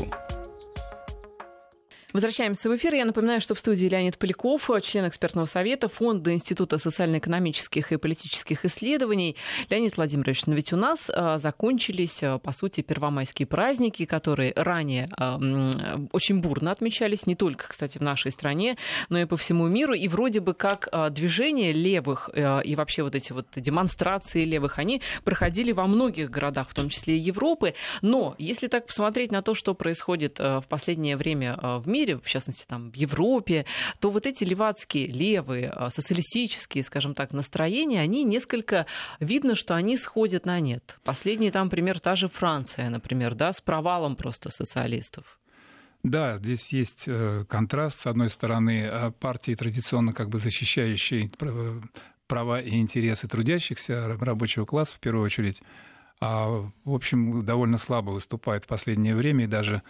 [2.20, 2.96] Возвращаемся в эфир.
[2.96, 8.66] Я напоминаю, что в студии Леонид Поляков, член экспертного совета Фонда Института социально-экономических и политических
[8.66, 9.38] исследований.
[9.70, 15.08] Леонид Владимирович, но ведь у нас а, закончились, а, по сути, первомайские праздники, которые ранее
[15.16, 15.40] а,
[16.12, 18.76] очень бурно отмечались, не только, кстати, в нашей стране,
[19.08, 19.94] но и по всему миру.
[19.94, 25.72] И вроде бы как движение левых и вообще вот эти вот демонстрации левых, они проходили
[25.72, 27.76] во многих городах, в том числе и Европы.
[28.02, 32.28] Но если так посмотреть на то, что происходит в последнее время в мире, мире, в
[32.28, 33.66] частности, там, в Европе,
[34.00, 38.86] то вот эти левацкие, левые, а, социалистические, скажем так, настроения, они несколько,
[39.20, 41.00] видно, что они сходят на нет.
[41.04, 45.40] Последний там пример, та же Франция, например, да, с провалом просто социалистов.
[46.04, 48.00] Да, здесь есть э, контраст.
[48.00, 51.30] С одной стороны, э, партии, традиционно как бы защищающие
[52.28, 55.62] права и интересы трудящихся, рабочего класса в первую очередь,
[56.22, 59.82] а, в общем, довольно слабо выступают в последнее время, и даже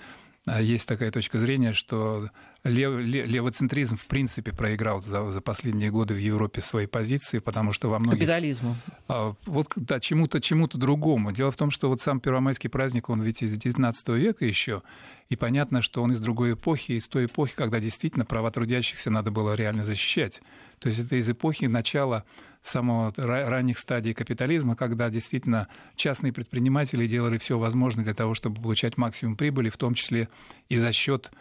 [0.57, 2.29] есть такая точка зрения, что
[2.63, 7.89] лев, левоцентризм в принципе проиграл за, за последние годы в Европе свои позиции, потому что
[7.89, 8.19] во многих...
[8.19, 8.75] Капитализму.
[9.07, 11.31] А, вот да, чему-то чему другому.
[11.31, 14.81] Дело в том, что вот сам Первомайский праздник, он ведь из XIX века еще,
[15.29, 19.31] и понятно, что он из другой эпохи, из той эпохи, когда действительно права трудящихся надо
[19.31, 20.41] было реально защищать.
[20.79, 22.23] То есть это из эпохи начала
[22.61, 28.97] самого ранних стадий капитализма, когда действительно частные предприниматели делали все возможное для того, чтобы получать
[28.97, 30.29] максимум прибыли, в том числе
[30.67, 31.31] и за счет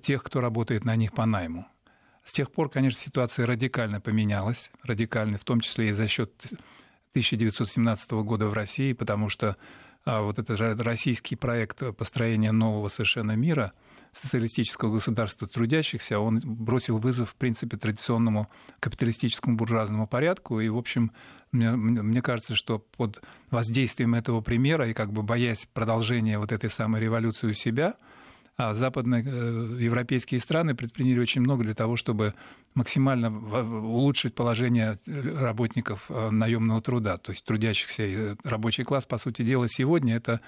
[0.00, 1.66] тех, кто работает на них по найму.
[2.24, 6.32] С тех пор, конечно, ситуация радикально поменялась, радикально, в том числе и за счет
[7.10, 9.56] 1917 года в России, потому что
[10.04, 13.72] а, вот этот российский проект построения нового совершенно мира–
[14.14, 18.48] социалистического государства трудящихся, он бросил вызов, в принципе, традиционному
[18.80, 20.60] капиталистическому буржуазному порядку.
[20.60, 21.12] И, в общем,
[21.52, 26.70] мне, мне кажется, что под воздействием этого примера и как бы боясь продолжения вот этой
[26.70, 27.94] самой революции у себя,
[28.56, 32.34] а западные э, европейские страны предприняли очень много для того, чтобы
[32.74, 38.36] максимально улучшить положение работников э, наемного труда, то есть трудящихся.
[38.44, 40.40] Рабочий класс, по сути дела, сегодня это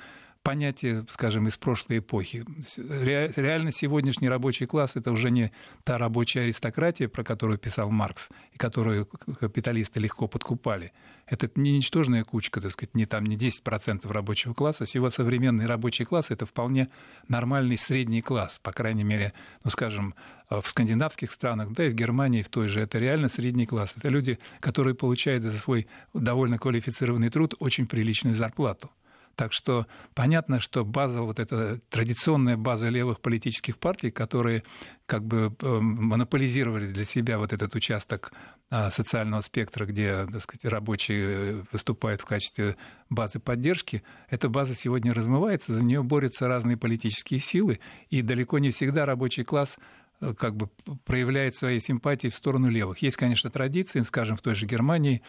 [0.46, 2.44] понятие, скажем, из прошлой эпохи.
[2.78, 5.50] Реально сегодняшний рабочий класс– это уже не
[5.82, 10.92] та рабочая аристократия, про которую писал Маркс, и которую капиталисты легко подкупали.
[11.26, 14.86] Это не ничтожная кучка, так сказать, не, там, не 10% рабочего класса.
[14.86, 16.90] Сегодня современный рабочий класс– это вполне
[17.26, 19.32] нормальный средний класс, по крайней мере,
[19.64, 20.14] ну, скажем,
[20.48, 23.94] в скандинавских странах, да и в Германии в той же, это реально средний класс.
[23.96, 28.92] Это люди, которые получают за свой довольно квалифицированный труд очень приличную зарплату.
[29.36, 34.64] Так что понятно, что база, вот эта традиционная база левых политических партий, которые
[35.04, 38.32] как бы э, монополизировали для себя вот этот участок
[38.68, 42.76] а, социального спектра, где так сказать, рабочие выступают в качестве
[43.10, 48.70] базы поддержки, эта база сегодня размывается, за нее борются разные политические силы, и далеко не
[48.70, 49.78] всегда рабочий класс
[50.20, 50.70] э, как бы
[51.04, 52.98] проявляет свои симпатии в сторону левых.
[53.02, 55.22] Есть, конечно, традиции, скажем, в той же Германии,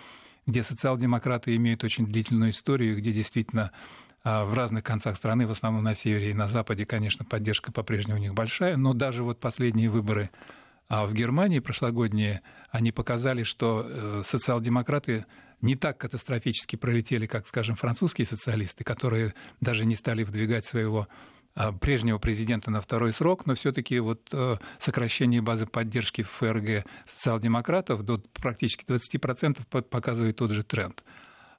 [0.48, 3.72] где социал-демократы имеют очень длительную историю, где действительно
[4.24, 8.18] а, в разных концах страны, в основном на севере и на западе, конечно, поддержка по-прежнему
[8.18, 10.32] у них большая, но даже вот последние выборы
[10.90, 15.26] а в Германии прошлогодние, они показали, что э, социал-демократы
[15.62, 21.08] не так катастрофически пролетели, как, скажем, французские социалисты, которые даже не стали выдвигать своего
[21.80, 28.04] прежнего президента на второй срок, но все-таки вот э, сокращение базы поддержки в ФРГ социал-демократов
[28.04, 31.04] до практически 20% показывает тот же тренд.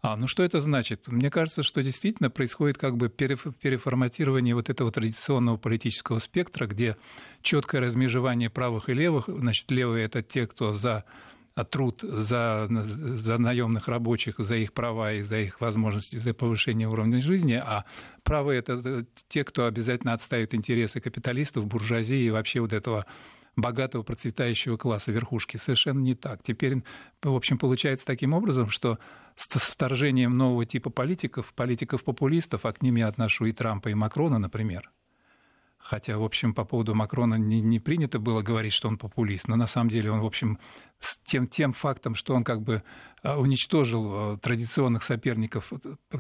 [0.00, 1.08] А, ну что это значит?
[1.08, 6.96] Мне кажется, что действительно происходит как бы переформатирование вот этого традиционного политического спектра, где
[7.42, 9.24] четкое размежевание правых и левых.
[9.26, 11.04] Значит, левые это те, кто за а
[11.64, 17.20] труд за, за наемных рабочих, за их права и за их возможности, за повышение уровня
[17.20, 17.84] жизни, а
[18.22, 23.06] правые это те, кто обязательно отставит интересы капиталистов, буржуазии и вообще вот этого
[23.56, 25.56] богатого процветающего класса верхушки.
[25.56, 26.42] Совершенно не так.
[26.42, 26.82] Теперь,
[27.22, 28.98] в общем, получается таким образом, что
[29.36, 34.38] с вторжением нового типа политиков, политиков-популистов, а к ним я отношу и Трампа, и Макрона,
[34.38, 34.90] например,
[35.78, 39.56] Хотя, в общем, по поводу Макрона не, не принято было говорить, что он популист, но
[39.56, 40.58] на самом деле он, в общем,
[40.98, 42.82] с тем, тем фактом, что он как бы
[43.22, 45.72] а, уничтожил а, традиционных соперников,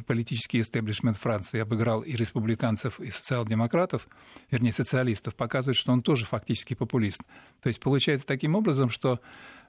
[0.06, 4.08] политический истеблишмент Франции, обыграл и республиканцев, и социал-демократов,
[4.50, 7.20] вернее, социалистов, показывает, что он тоже фактически популист.
[7.60, 9.20] То есть получается таким образом, что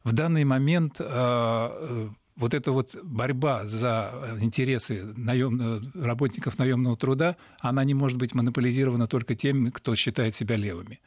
[0.03, 5.59] в данный момент а, вот эта вот борьба за э, интересы наем...
[5.61, 11.01] Э, работников наемного труда, она не может быть монополизирована только теми, кто считает себя левыми.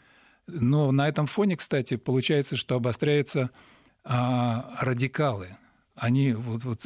[0.46, 3.50] Но на этом фоне, кстати, получается, что обостряются
[4.04, 5.56] а, радикалы.
[5.94, 6.80] Они вот, вот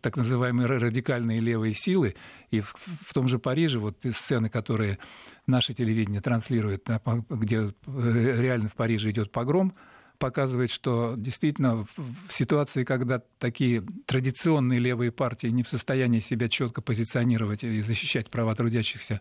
[0.00, 2.14] так называемые радикальные левые силы,
[2.50, 2.74] и в,
[3.06, 4.98] в том же Париже вот сцены, которые
[5.46, 6.88] наше телевидение транслирует,
[7.30, 9.74] где э, реально в Париже идет погром,
[10.22, 11.84] показывает, что действительно
[12.28, 18.30] в ситуации, когда такие традиционные левые партии не в состоянии себя четко позиционировать и защищать
[18.30, 19.20] права трудящихся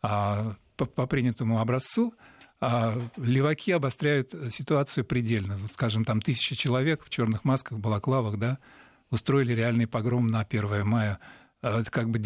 [0.00, 2.14] а, по, по принятому образцу,
[2.58, 5.58] а леваки обостряют ситуацию предельно.
[5.58, 8.58] Вот, скажем, там тысяча человек в черных масках, балаклавах, да,
[9.10, 11.20] устроили реальный погром на 1 мая
[11.62, 12.18] Э, как бы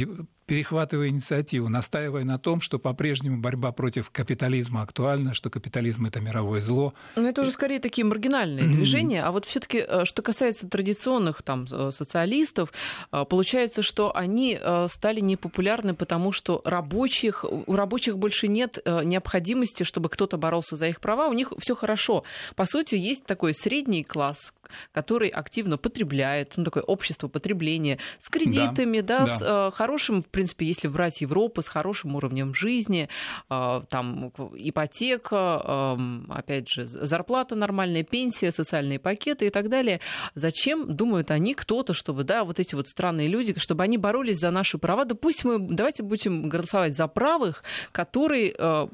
[0.46, 6.60] перехватывая инициативу, настаивая на том, что по-прежнему борьба против капитализма актуальна, что капитализм это мировое
[6.60, 6.94] зло.
[7.16, 9.22] Но это уже скорее такие маргинальные движения.
[9.22, 12.72] А вот все-таки, э, что касается традиционных там э, социалистов,
[13.10, 20.36] получается, что они стали непопулярны, потому что рабочих, у рабочих больше нет необходимости, чтобы кто-то
[20.36, 21.28] боролся за их права.
[21.28, 22.24] У них все хорошо.
[22.56, 24.52] По сути, есть такой средний класс,
[24.92, 29.36] который активно потребляет, ну, такое общество потребления, с кредитами, да, да, да.
[29.36, 33.08] с э, хорошим, в принципе, если брать Европу, с хорошим уровнем жизни,
[33.50, 40.00] э, там ипотека, э, опять же, зарплата нормальная, пенсия, социальные пакеты и так далее.
[40.34, 44.50] Зачем, думают они, кто-то, чтобы, да, вот эти вот странные люди, чтобы они боролись за
[44.50, 48.88] наши права, да пусть мы, давайте будем голосовать за правых, которые э,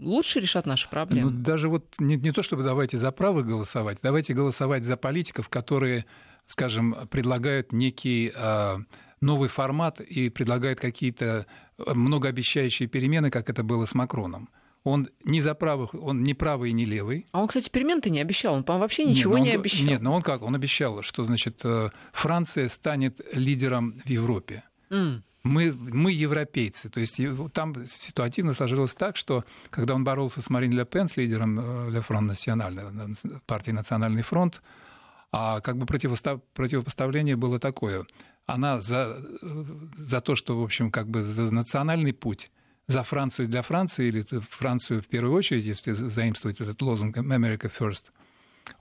[0.00, 1.30] лучше решат наши проблемы.
[1.30, 5.11] Ну, даже вот не, не то, чтобы давайте за правых голосовать, давайте голосовать за политиков,
[5.48, 6.04] которые
[6.46, 8.32] скажем, предлагают некий
[9.20, 11.46] новый формат и предлагает какие-то
[11.78, 14.48] многообещающие перемены, как это было с Макроном.
[14.84, 17.26] Он не за правых, он не правый и не левый.
[17.30, 19.86] А он, кстати, перемен-то не обещал, он, по-моему, вообще ничего нет, не он, обещал.
[19.86, 20.42] Нет, но он как?
[20.42, 21.62] Он обещал, что, значит,
[22.12, 24.64] Франция станет лидером в Европе.
[24.90, 26.88] Mm мы, мы европейцы.
[26.88, 27.20] То есть
[27.52, 31.90] там ситуативно сложилось так, что когда он боролся с Марин Ле Пен, с лидером э,
[31.90, 32.78] Ле Фронт Националь,
[33.46, 34.62] партии Национальный фронт,
[35.32, 38.04] а как бы противопоставление было такое.
[38.44, 39.18] Она за,
[39.96, 42.50] за то, что, в общем, как бы за национальный путь,
[42.86, 48.10] за Францию для Франции, или Францию в первую очередь, если заимствовать этот лозунг «America First»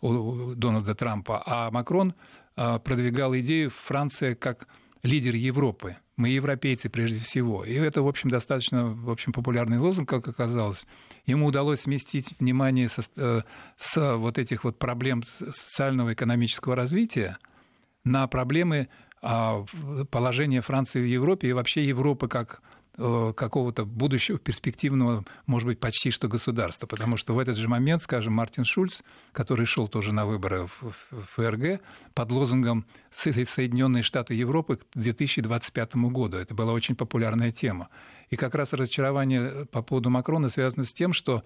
[0.02, 2.14] у Дональда Трампа, а Макрон
[2.56, 4.68] э, продвигал идею Франция как
[5.04, 5.98] лидер Европы.
[6.16, 7.64] Мы европейцы прежде всего.
[7.64, 10.86] И это, в общем, достаточно в общем, популярный лозунг, как оказалось.
[11.26, 13.42] Ему удалось сместить внимание со, э,
[13.78, 17.38] с вот этих вот проблем социального и экономического развития
[18.04, 18.90] на проблемы
[19.22, 19.66] а,
[20.10, 22.62] положения Франции в Европе и вообще Европы как
[22.98, 26.88] какого-то будущего перспективного, может быть, почти что государства.
[26.88, 29.02] Потому что в этот же момент, скажем, Мартин Шульц,
[29.32, 30.94] который шел тоже на выборы в
[31.36, 31.82] ФРГ
[32.14, 36.38] под лозунгом «Соединенные Штаты Европы к 2025 году».
[36.38, 37.90] Это была очень популярная тема.
[38.30, 41.44] И как раз разочарование по поводу Макрона связано с тем, что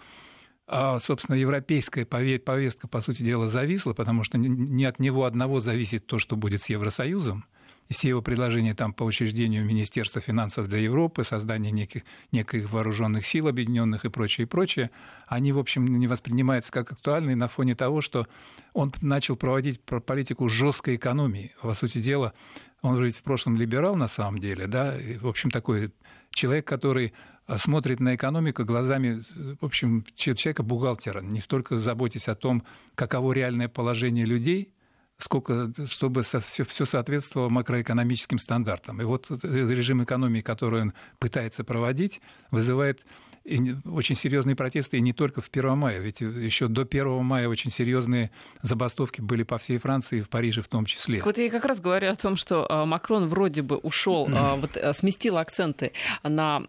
[0.68, 6.08] а, собственно, европейская повестка, по сути дела, зависла, потому что не от него одного зависит
[6.08, 7.46] то, что будет с Евросоюзом,
[7.88, 13.26] и все его предложения там по учреждению Министерства финансов для Европы, создание неких, неких вооруженных
[13.26, 14.90] сил объединенных и прочее, и прочее,
[15.28, 18.28] они, в общем, не воспринимаются как актуальные на фоне того, что
[18.74, 21.54] он начал проводить политику жесткой экономии.
[21.62, 22.34] По сути дела,
[22.82, 25.92] он ведь в прошлом либерал на самом деле, да, и, в общем, такой
[26.32, 27.14] человек, который
[27.48, 29.22] а, смотрит на экономику глазами,
[29.62, 32.64] в общем, человека-бухгалтера, не столько заботясь о том,
[32.96, 34.75] каково реальное положение людей,
[35.18, 39.02] сколько, чтобы все, все соответствовало макроэкономическим стандартам.
[39.02, 43.06] И вот режим экономии, который он пытается проводить, вызывает
[43.46, 47.48] и очень серьезные протесты, и не только в 1 мая, ведь еще до 1 мая
[47.48, 48.32] очень серьезные
[48.64, 51.22] забастовки были по всей Франции, в Париже в том числе.
[51.24, 54.76] Вот я как раз говорю о том, что а, Макрон вроде бы ушел, а, вот,
[54.78, 55.92] а, сместил акценты
[56.24, 56.64] на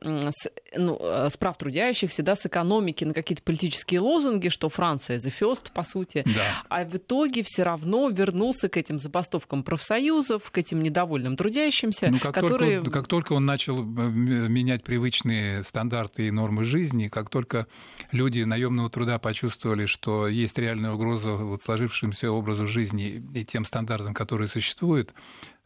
[0.77, 5.73] ну, с прав трудящихся, да, с экономики на какие-то политические лозунги, что Франция the first,
[5.73, 6.63] по сути, да.
[6.69, 8.36] а в итоге все равно вернулся
[8.69, 12.81] к этим забастовкам профсоюзов, к этим недовольным трудящимся, ну, как которые...
[12.81, 17.09] Только, как только он начал э, менять привычные стандарты и нормы жизни.
[17.09, 17.67] Как только
[18.13, 24.15] люди наемного труда почувствовали, что есть реальная угроза вот сложившимся образу жизни и тем стандартам,
[24.15, 25.15] которые существуют,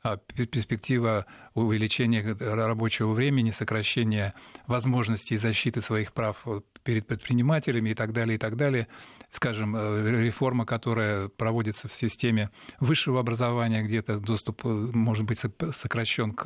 [0.03, 4.35] а перспектива увеличения рабочего времени, сокращения
[4.67, 6.47] возможностей защиты своих прав
[6.85, 8.89] перед предпринимателями и так далее, и так далее.
[9.31, 16.37] Скажем, э, реформа, которая проводится в системе высшего образования, где-то доступ э, может быть сокращен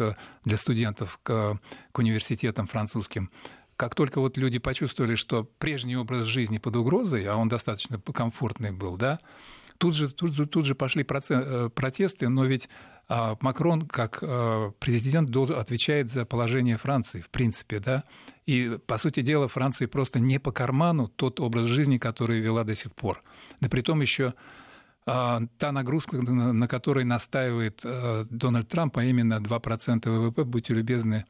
[0.44, 1.59] для студентов к,
[1.92, 3.31] к университетам французским.
[3.77, 8.70] Как только вот люди почувствовали, что прежний образ жизни под угрозой, а он достаточно комфортный
[8.70, 9.18] был, да,
[9.78, 12.68] тут же, тут, же, тут же пошли э, протесты, но ведь
[13.06, 18.04] а, Макрон, как а, президент, отвечает за положение Франции, в принципе, да,
[18.46, 22.74] и, по сути дела, Франции просто не по карману тот образ жизни, который вела до
[22.74, 23.22] сих пор.
[23.60, 24.34] Да при том еще
[25.06, 27.84] а, та нагрузка, на которой настаивает
[28.30, 31.26] Дональд Трамп, а именно 2% ВВП, будьте любезны,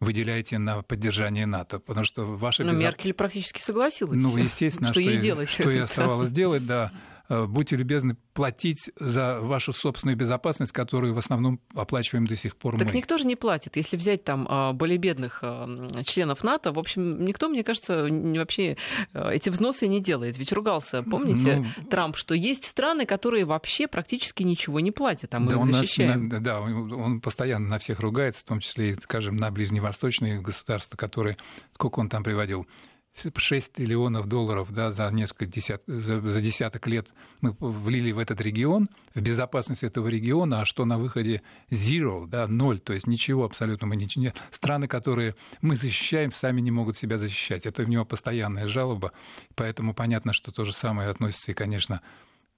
[0.00, 2.64] выделяете на поддержание НАТО, потому что ваша...
[2.64, 2.82] Но безо...
[2.82, 4.20] Меркель практически согласилась.
[4.20, 5.48] Ну, естественно, что, что, ей, делать.
[5.48, 6.92] что ей оставалось делать, да.
[7.28, 12.74] Э, будьте любезны платить за вашу собственную безопасность, которую в основном оплачиваем до сих пор
[12.74, 12.86] так мы.
[12.86, 13.76] Так никто же не платит.
[13.76, 15.66] Если взять там а, более бедных а,
[16.04, 18.76] членов НАТО, в общем, никто, мне кажется, вообще
[19.14, 20.36] э, эти взносы не делает.
[20.36, 25.38] Ведь ругался, помните, ну, Трамп, что есть страны, которые вообще практически ничего не платят, а
[25.38, 26.28] мы да, их защищаем.
[26.28, 31.38] Нас, да, он постоянно на всех ругается, в том числе, скажем, на ближневосточные государства, которые,
[31.72, 32.66] сколько он там приводил,
[33.14, 37.08] 6 триллионов долларов да, за несколько десят, за, за десяток лет
[37.40, 42.48] мы влили в этот регион, в безопасность этого региона, а что на выходе zero, да,
[42.48, 44.32] ноль, то есть ничего абсолютно мы не...
[44.50, 47.66] Страны, которые мы защищаем, сами не могут себя защищать.
[47.66, 49.12] Это у него постоянная жалоба,
[49.54, 52.00] поэтому понятно, что то же самое относится и, конечно,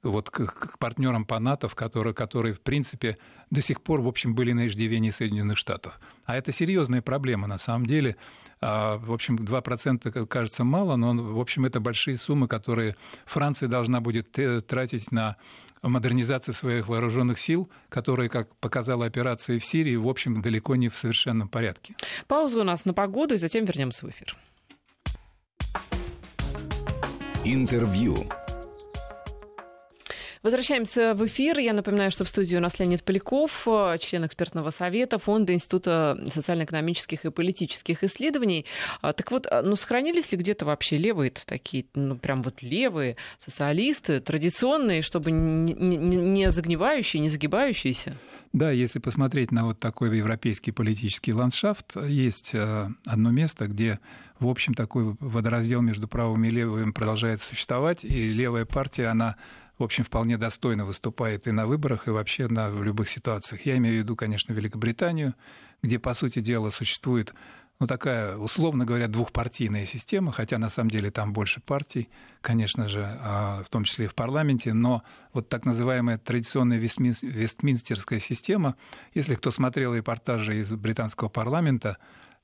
[0.02, 3.18] вот к, к партнерам по НАТО, которые, которые, в принципе,
[3.50, 5.98] до сих пор, в общем, были на иждивении Соединенных Штатов.
[6.24, 8.16] А это серьезная проблема, на самом деле.
[8.60, 12.96] А, в общем, 2% кажется мало, но, в общем, это большие суммы, которые
[13.26, 14.36] Франция должна будет
[14.66, 15.36] тратить на
[15.82, 20.96] модернизацию своих вооруженных сил, которые, как показала операция в Сирии, в общем, далеко не в
[20.96, 21.94] совершенном порядке.
[22.26, 24.36] Пауза у нас на погоду, и затем вернемся в эфир.
[27.44, 28.16] Интервью.
[30.46, 31.58] Возвращаемся в эфир.
[31.58, 33.66] Я напоминаю, что в студии у нас Леонид Поляков,
[33.98, 38.64] член экспертного совета Фонда Института социально-экономических и политических исследований.
[39.00, 43.16] А, так вот, а, ну сохранились ли где-то вообще левые такие, ну прям вот левые
[43.38, 48.16] социалисты, традиционные, чтобы не загнивающие, не загибающиеся?
[48.52, 53.98] Да, если посмотреть на вот такой европейский политический ландшафт, есть э, одно место, где,
[54.38, 59.34] в общем, такой водораздел между правым и левым продолжает существовать, и левая партия, она
[59.78, 63.66] в общем, вполне достойно выступает и на выборах, и вообще на, в любых ситуациях.
[63.66, 65.34] Я имею в виду, конечно, Великобританию,
[65.82, 67.34] где, по сути дела, существует
[67.78, 72.08] ну, такая, условно говоря, двухпартийная система, хотя на самом деле там больше партий,
[72.40, 75.02] конечно же, а, в том числе и в парламенте, но
[75.34, 78.76] вот так называемая традиционная вестминстерская система,
[79.12, 81.98] если кто смотрел репортажи из британского парламента,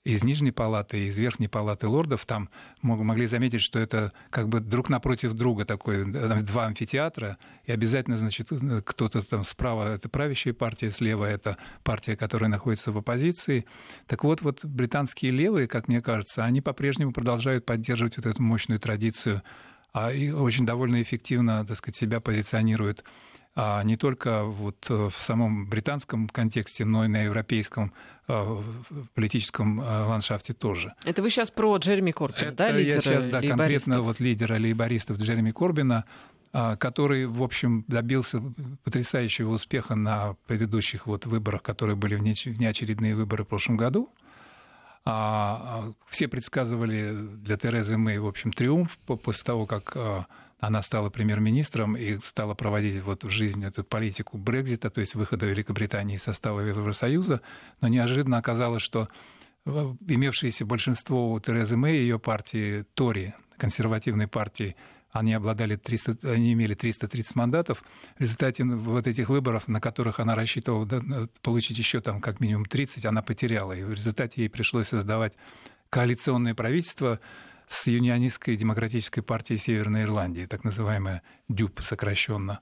[0.04, 2.48] из Нижней палаты, из Верхней палаты лордов, там
[2.82, 8.50] могли заметить, что это как бы друг напротив друга такой, два амфитеатра, и обязательно, значит,
[8.84, 13.64] кто-то там справа— это правящая партия, слева— это партия, которая находится в оппозиции.
[14.08, 18.80] Так вот, вот британские левые, как мне кажется, они по-прежнему продолжают поддерживать вот эту мощную
[18.80, 19.42] традицию,
[19.92, 23.04] а и очень довольно эффективно, так сказать, себя позиционируют
[23.54, 27.92] а не только вот э, в самом британском контексте, но и на европейском
[28.32, 28.62] э,
[29.14, 30.94] политическом э, ландшафте тоже.
[31.04, 34.54] Это вы сейчас про Джереми Корбина, Это да, лидера я сейчас, да, конкретно вот лидера
[34.54, 36.04] лейбористов Джереми Корбина,
[36.54, 38.42] а, который, в общем, добился
[38.84, 44.10] потрясающего успеха на предыдущих вот выборах, которые были внеочередные выборы в прошлом году.
[45.04, 49.96] А, а, все предсказывали для Терезы Мэй, в общем, триумф после того, как
[50.62, 55.44] она стала премьер-министром и стала проводить вот в жизнь эту политику Брекзита, то есть выхода
[55.44, 57.40] Великобритании из состава Евросоюза,
[57.80, 59.08] но неожиданно оказалось, что
[59.66, 64.76] имевшееся большинство у Терезы Мэй, ее партии Тори, консервативной партии,
[65.10, 67.82] они обладали 300, они имели 330 мандатов.
[68.16, 73.04] В результате вот этих выборов, на которых она рассчитывала получить еще там как минимум 30,
[73.04, 73.72] она потеряла.
[73.72, 75.32] И в результате ей пришлось создавать
[75.90, 77.18] коалиционное правительство,
[77.72, 82.60] с юнионистской демократической партией Северной Ирландии, так называемая ДЮП сокращенно.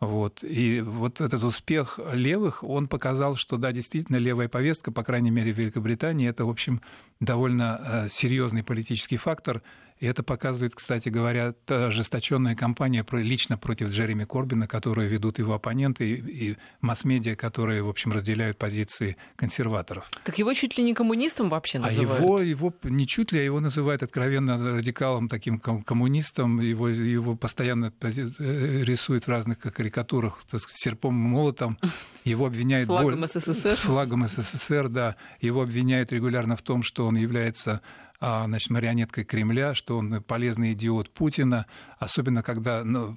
[0.00, 0.44] Вот.
[0.44, 5.52] И вот этот успех левых, он показал, что да, действительно, левая повестка, по крайней мере,
[5.52, 6.80] в Великобритании, это, в общем,
[7.20, 9.62] довольно э, серьезный политический фактор,
[10.00, 15.54] и это показывает, кстати говоря, та ожесточенная кампания лично против Джереми Корбина, которую ведут его
[15.54, 20.10] оппоненты и масс-медиа, которые, в общем, разделяют позиции консерваторов.
[20.24, 22.20] Так его чуть ли не коммунистом вообще называют?
[22.20, 26.60] А его, его не чуть ли, а его называют откровенно радикалом, таким коммунистом.
[26.60, 31.78] Его, его постоянно э, рисуют в разных карикатурах с серпом и молотом.
[32.24, 32.88] Его обвиняют...
[32.88, 33.70] С флагом СССР?
[33.70, 35.16] С флагом СССР, да.
[35.40, 37.80] Его обвиняют регулярно в том, что он является а,
[38.20, 41.66] значит, марионеткой Кремля, что он полезный идиот Путина,
[41.98, 43.16] особенно когда ну,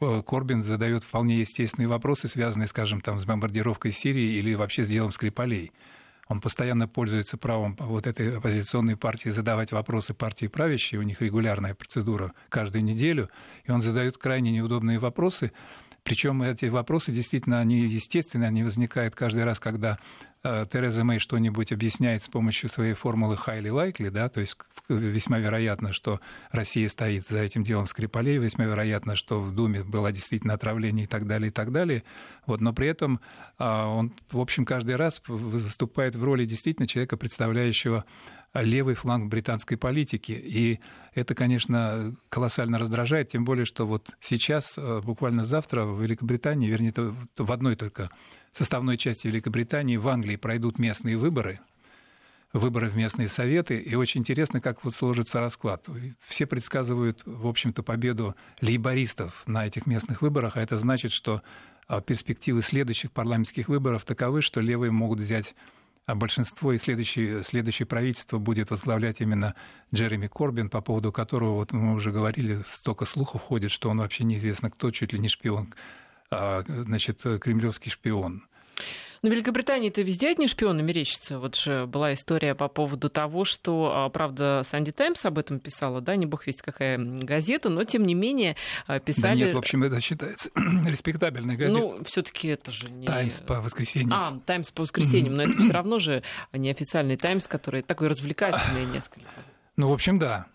[0.00, 4.88] э, Корбин задает вполне естественные вопросы, связанные, скажем, там, с бомбардировкой Сирии или вообще с
[4.88, 5.72] делом Скрипалей.
[6.28, 11.74] Он постоянно пользуется правом вот этой оппозиционной партии задавать вопросы партии правящей, у них регулярная
[11.74, 13.30] процедура каждую неделю,
[13.64, 15.50] и он задает крайне неудобные вопросы,
[16.02, 19.98] причем эти вопросы действительно, они естественны, они возникают каждый раз, когда
[20.42, 24.56] Тереза Мэй что-нибудь объясняет с помощью своей формулы highly likely, да, то есть
[24.88, 26.20] весьма вероятно, что
[26.50, 31.06] Россия стоит за этим делом Скрипалей, весьма вероятно, что в Думе было действительно отравление и
[31.06, 32.04] так далее, и так далее.
[32.46, 33.20] Вот, но при этом
[33.58, 38.06] а, он, в общем, каждый раз выступает в роли действительно человека, представляющего
[38.54, 40.32] левый фланг британской политики.
[40.32, 40.80] И
[41.14, 46.92] это, конечно, колоссально раздражает, тем более, что вот сейчас, э, буквально завтра в Великобритании, вернее,
[47.36, 48.10] в одной только
[48.52, 51.60] составной части Великобритании, в Англии пройдут местные выборы,
[52.52, 55.88] выборы в местные советы, и очень интересно, как вот сложится расклад.
[56.20, 61.42] Все предсказывают, в общем-то, победу лейбористов на этих местных выборах, а это значит, что
[61.86, 65.54] а, перспективы следующих парламентских выборов таковы, что левые могут взять
[66.06, 69.54] а большинство и следующее, следующее правительство будет возглавлять именно
[69.94, 74.24] Джереми Корбин, по поводу которого, вот мы уже говорили, столько слухов ходит, что он вообще
[74.24, 75.74] неизвестно кто, чуть ли не шпион,
[76.30, 78.44] значит, кремлевский шпион.
[79.22, 81.38] Но Великобритании-то везде одни шпионы мерещатся.
[81.38, 86.00] Вот же была история по поводу того, что, а, правда, Санди Таймс об этом писала,
[86.00, 88.56] да, не бог весть какая газета, но тем не менее
[88.86, 89.40] а, писали...
[89.40, 90.50] Да нет, в общем, это считается
[90.86, 91.82] респектабельной газетой.
[91.82, 93.06] Ну, все таки это же не...
[93.06, 94.12] Таймс по воскресеньям.
[94.14, 96.22] А, Таймс по воскресеньям, но это все равно же
[96.54, 99.28] неофициальный Таймс, который такой развлекательный несколько.
[99.76, 100.46] Ну, в общем, да.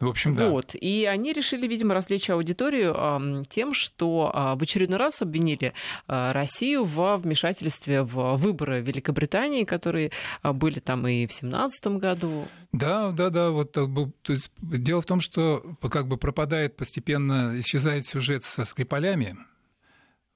[0.00, 0.48] В общем, да.
[0.48, 0.74] Вот.
[0.74, 5.72] И они решили, видимо, развлечь аудиторию тем, что а, в очередной раз обвинили
[6.06, 12.46] а, Россию во вмешательстве в выборы Великобритании, которые а, были там и в 2017 году.
[12.72, 13.50] Да, да, да.
[13.50, 19.36] Вот, то есть, дело в том, что как бы пропадает постепенно, исчезает сюжет со Скрипалями,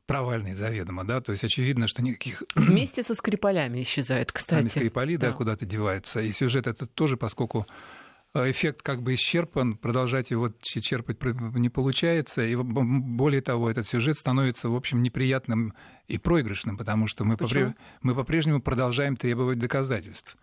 [0.06, 2.42] провальный заведомо, да, то есть очевидно, что никаких...
[2.54, 4.60] Вместе со Скрипалями исчезает, кстати.
[4.60, 8.01] Сами Скрипали, да, да куда-то деваются, и сюжет этот тоже, поскольку э,
[8.35, 11.18] эффект как бы исчерпан, продолжать его черпать
[11.55, 15.74] не получается, и более того, этот сюжет становится, в общем, неприятным
[16.09, 17.74] и проигрышным, потому что мы, попре...
[18.01, 20.37] мы по-прежнему продолжаем требовать доказательств.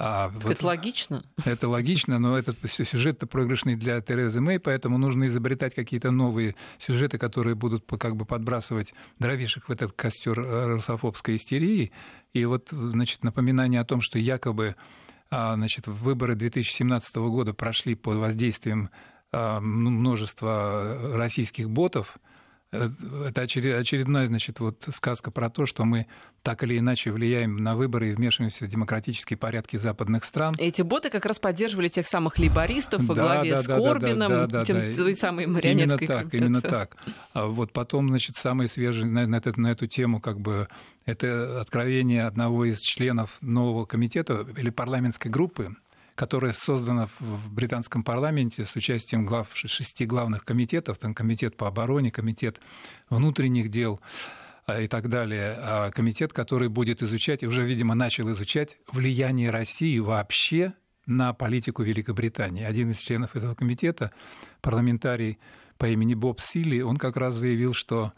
[0.00, 1.24] А вот это логично.
[1.44, 7.18] Это логично, но этот сюжет проигрышный для Терезы Мэй, поэтому нужно изобретать какие-то новые сюжеты,
[7.18, 11.90] которые будут как бы подбрасывать дровишек в этот костер э, русофобской истерии.
[12.32, 14.76] И вот, значит, напоминание о том, что якобы
[15.30, 18.90] значит, выборы 2017 года прошли под воздействием
[19.30, 22.37] а, множества российских ботов, Э,
[22.70, 26.06] это очередная, значит, вот сказка про то, что мы
[26.42, 30.54] так или иначе влияем на выборы и вмешиваемся в демократические порядки западных стран.
[30.58, 34.30] Эти боты как раз поддерживали тех самых лейбористов во да, главе да, с да, Корбином,
[34.30, 36.06] да, да, тем, да, той самой марионеткой.
[36.06, 36.96] Именно так, именно так.
[37.32, 40.68] А вот потом, значит, самые свежие на, на, эту, на эту тему, как бы,
[41.06, 45.74] это откровение одного из членов нового комитета или парламентской группы,
[46.18, 52.10] которая создана в британском парламенте с участием глав шести главных комитетов, там комитет по обороне,
[52.10, 52.60] комитет
[53.08, 54.00] внутренних дел
[54.66, 59.50] а, и так далее, а комитет, который будет изучать, и уже, видимо, начал изучать влияние
[59.50, 60.74] России вообще
[61.06, 62.64] на политику Великобритании.
[62.64, 64.10] Один из членов этого комитета,
[64.60, 65.38] парламентарий
[65.76, 68.12] по имени Боб Силли, он как раз заявил, что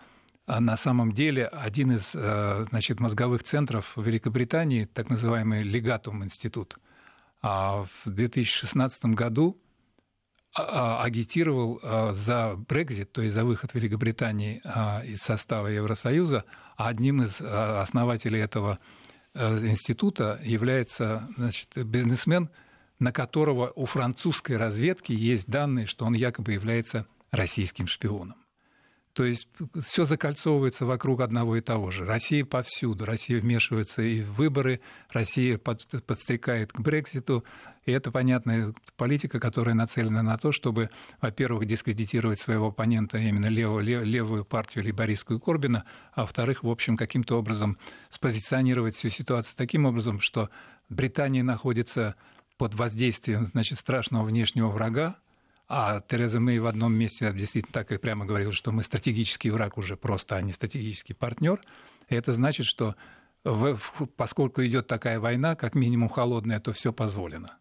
[0.46, 6.78] а, на самом деле один из значит, мозговых центров Великобритании, так называемый Легатум институт–
[7.42, 9.60] а в 2016 году
[10.52, 11.80] а, а, агитировал
[12.12, 14.60] за Брекзит, то есть за выход Великобритании
[15.06, 16.44] из состава Евросоюза,
[16.76, 18.78] а одним из основателей этого
[19.34, 22.50] э, института является значит, бизнесмен,
[22.98, 28.39] на которого у французской разведки есть данные, что он якобы является российским шпионом.
[29.12, 29.48] То есть
[29.84, 32.04] все закольцовывается вокруг одного и того же.
[32.04, 33.04] Россия повсюду.
[33.04, 34.80] Россия вмешивается и в выборы,
[35.10, 37.44] Россия под, подстрекает к Брекситу.
[37.86, 40.90] И это понятная политика, которая нацелена на то, чтобы,
[41.20, 46.96] во-первых, дискредитировать своего оппонента, именно левую, лев, левую партию либористскую Корбина, а во-вторых, в общем,
[46.96, 47.78] каким-то образом
[48.10, 50.50] спозиционировать всю ситуацию таким образом, что
[50.88, 52.14] Британия находится
[52.58, 55.16] под воздействием значит, страшного внешнего врага,
[55.72, 59.78] а Тереза Мэй в одном месте действительно так и прямо говорила, что мы стратегический враг
[59.78, 61.60] уже просто, а не стратегический партнер.
[62.08, 62.96] И это значит, что
[63.44, 63.78] в,
[64.16, 67.56] поскольку идет такая война, как минимум холодная, то все позволено.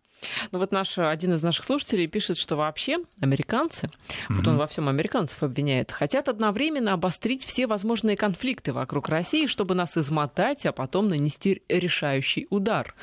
[0.52, 4.36] Ну вот наш, один из наших слушателей пишет, что вообще американцы, mm-hmm.
[4.36, 9.76] вот он во всем американцев обвиняет, хотят одновременно обострить все возможные конфликты вокруг России, чтобы
[9.76, 12.96] нас измотать, а потом нанести решающий удар.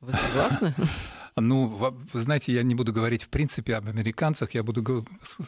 [0.00, 0.74] Вы согласны?
[1.36, 5.06] Ну, вы знаете, я не буду говорить в принципе об американцах, я буду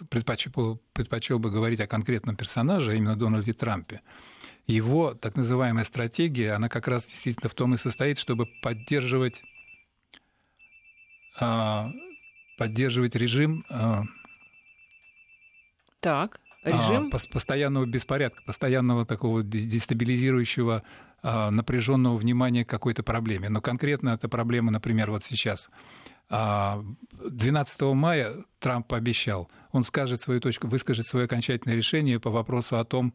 [0.08, 4.00] предпочел, предпочел бы говорить о конкретном персонаже, а именно Дональде Трампе.
[4.66, 9.42] Его так называемая стратегия, она как раз действительно в том и состоит, чтобы поддерживать,
[11.38, 11.90] а,
[12.56, 14.04] поддерживать режим а,
[16.00, 17.10] так, режим?
[17.10, 20.82] постоянного беспорядка, постоянного такого дестабилизирующего
[21.24, 23.48] напряженного внимания к какой-то проблеме.
[23.48, 25.70] Но конкретно эта проблема, например, вот сейчас.
[26.28, 32.78] 12 а, мая Трамп пообещал, он скажет свою точку, выскажет свое окончательное решение по вопросу
[32.78, 33.14] о том,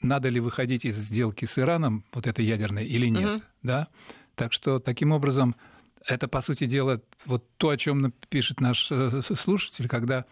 [0.00, 3.36] надо ли выходить из сделки с Ираном, вот этой ядерной, или нет.
[3.36, 3.42] Угу.
[3.62, 3.88] Да?
[4.34, 5.56] Так что таким образом
[6.04, 10.24] это, по сути дела, вот то, о чем пишет наш э, слушатель, когда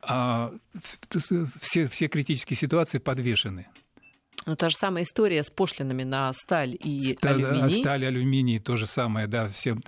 [0.00, 0.52] а,
[1.60, 3.66] все, все критические ситуации подвешены.
[4.46, 7.80] Ну, та же самая история с пошлинами на сталь и сталь, алюминий.
[7.80, 9.80] Сталь, алюминий, то же самое, да, все в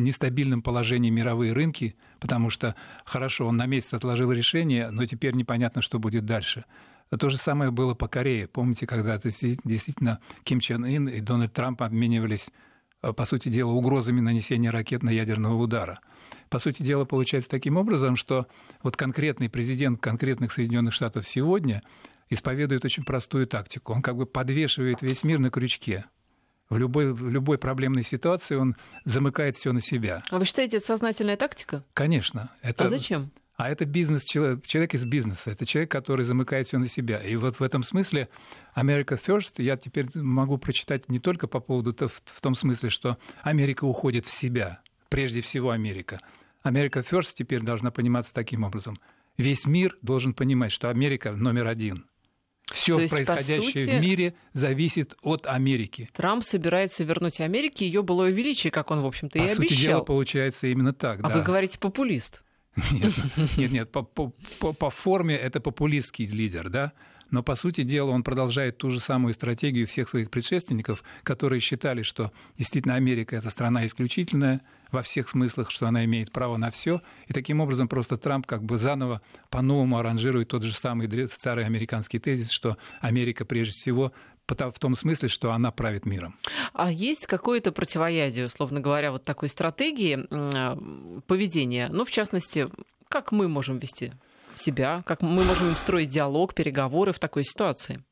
[0.00, 5.82] нестабильном положении мировые рынки, потому что, хорошо, он на месяц отложил решение, но теперь непонятно,
[5.82, 6.64] что будет дальше.
[7.10, 8.46] То же самое было по Корее.
[8.46, 12.50] Помните, когда действительно Ким Чен Ын и Дональд Трамп обменивались,
[13.02, 16.00] э, по сути дела, угрозами нанесения ракетно-ядерного удара.
[16.50, 18.46] По сути дела, получается таким образом, что
[18.82, 21.82] вот конкретный президент конкретных Соединенных Штатов сегодня
[22.34, 23.92] исповедует очень простую тактику.
[23.92, 26.04] Он как бы подвешивает весь мир на крючке.
[26.70, 30.22] В любой, в любой проблемной ситуации он замыкает все на себя.
[30.30, 31.84] А вы считаете, это сознательная тактика?
[31.92, 32.50] Конечно.
[32.62, 32.84] Это...
[32.84, 33.30] А зачем?
[33.56, 37.18] А это бизнес, человек, человек из бизнеса, это человек, который замыкает все на себя.
[37.18, 38.28] И вот в этом смысле
[38.74, 43.84] America First я теперь могу прочитать не только по поводу в том смысле, что Америка
[43.84, 46.20] уходит в себя, прежде всего Америка.
[46.64, 48.98] America First теперь должна пониматься таким образом.
[49.36, 52.06] Весь мир должен понимать, что Америка номер один–
[52.74, 56.10] все есть, происходящее сути, в мире зависит от Америки.
[56.14, 59.62] Трамп собирается вернуть Америке ее былое величие, как он, в общем-то, по и обещал.
[59.62, 61.20] По сути дела, получается именно так.
[61.20, 61.38] А да.
[61.38, 62.42] вы говорите популист.
[62.90, 63.12] Нет,
[63.56, 64.32] нет, нет по, по,
[64.72, 66.92] по форме это популистский лидер, да?
[67.30, 72.02] Но, по сути дела, он продолжает ту же самую стратегию всех своих предшественников, которые считали,
[72.02, 74.60] что действительно Америка– это страна исключительная
[74.90, 77.00] во всех смыслах, что она имеет право на все.
[77.26, 79.20] И таким образом просто Трамп как бы заново
[79.50, 84.12] по-новому аранжирует тот же самый старый американский тезис, что Америка прежде всего
[84.46, 86.36] в том смысле, что она правит миром.
[86.74, 90.26] А есть какое-то противоядие, условно говоря, вот такой стратегии
[91.22, 91.88] поведения?
[91.90, 92.68] Ну, в частности,
[93.08, 94.12] как мы можем вести
[94.56, 98.02] себя, как мы можем строить диалог, переговоры в такой ситуации?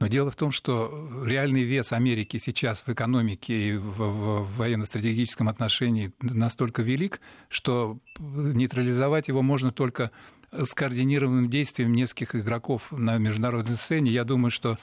[0.00, 5.48] Но дело в том, что реальный вес Америки сейчас в экономике и в, в военно-стратегическом
[5.48, 10.10] отношении настолько велик, что нейтрализовать его можно только
[10.64, 14.10] скоординированным действием нескольких игроков на международной сцене.
[14.10, 14.78] Я думаю, что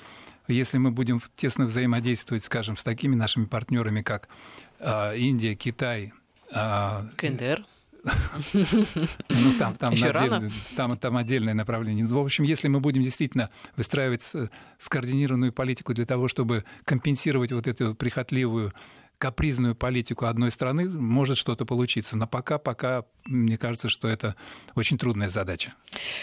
[0.47, 4.29] если мы будем тесно взаимодействовать, скажем, с такими нашими партнерами, как
[4.79, 6.13] э, Индия, Китай,
[6.51, 7.65] э, КНДР,
[8.53, 12.05] ну, там, там, отдельное, там, там отдельное направление.
[12.05, 14.25] В общем, если мы будем действительно выстраивать
[14.79, 18.73] скоординированную политику для того, чтобы компенсировать вот эту прихотливую
[19.17, 22.15] капризную политику одной страны, может что-то получиться.
[22.15, 24.35] Но пока, пока, мне кажется, что это
[24.75, 25.73] очень трудная задача.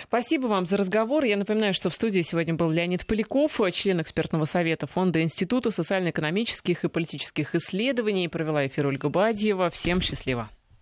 [0.05, 1.25] Спасибо вам за разговор.
[1.25, 6.85] Я напоминаю, что в студии сегодня был Леонид Поляков, член экспертного совета Фонда Института социально-экономических
[6.85, 8.29] и политических исследований.
[8.29, 9.71] Провела эфир Ольга Бадьева.
[9.71, 10.49] Всем счастливо.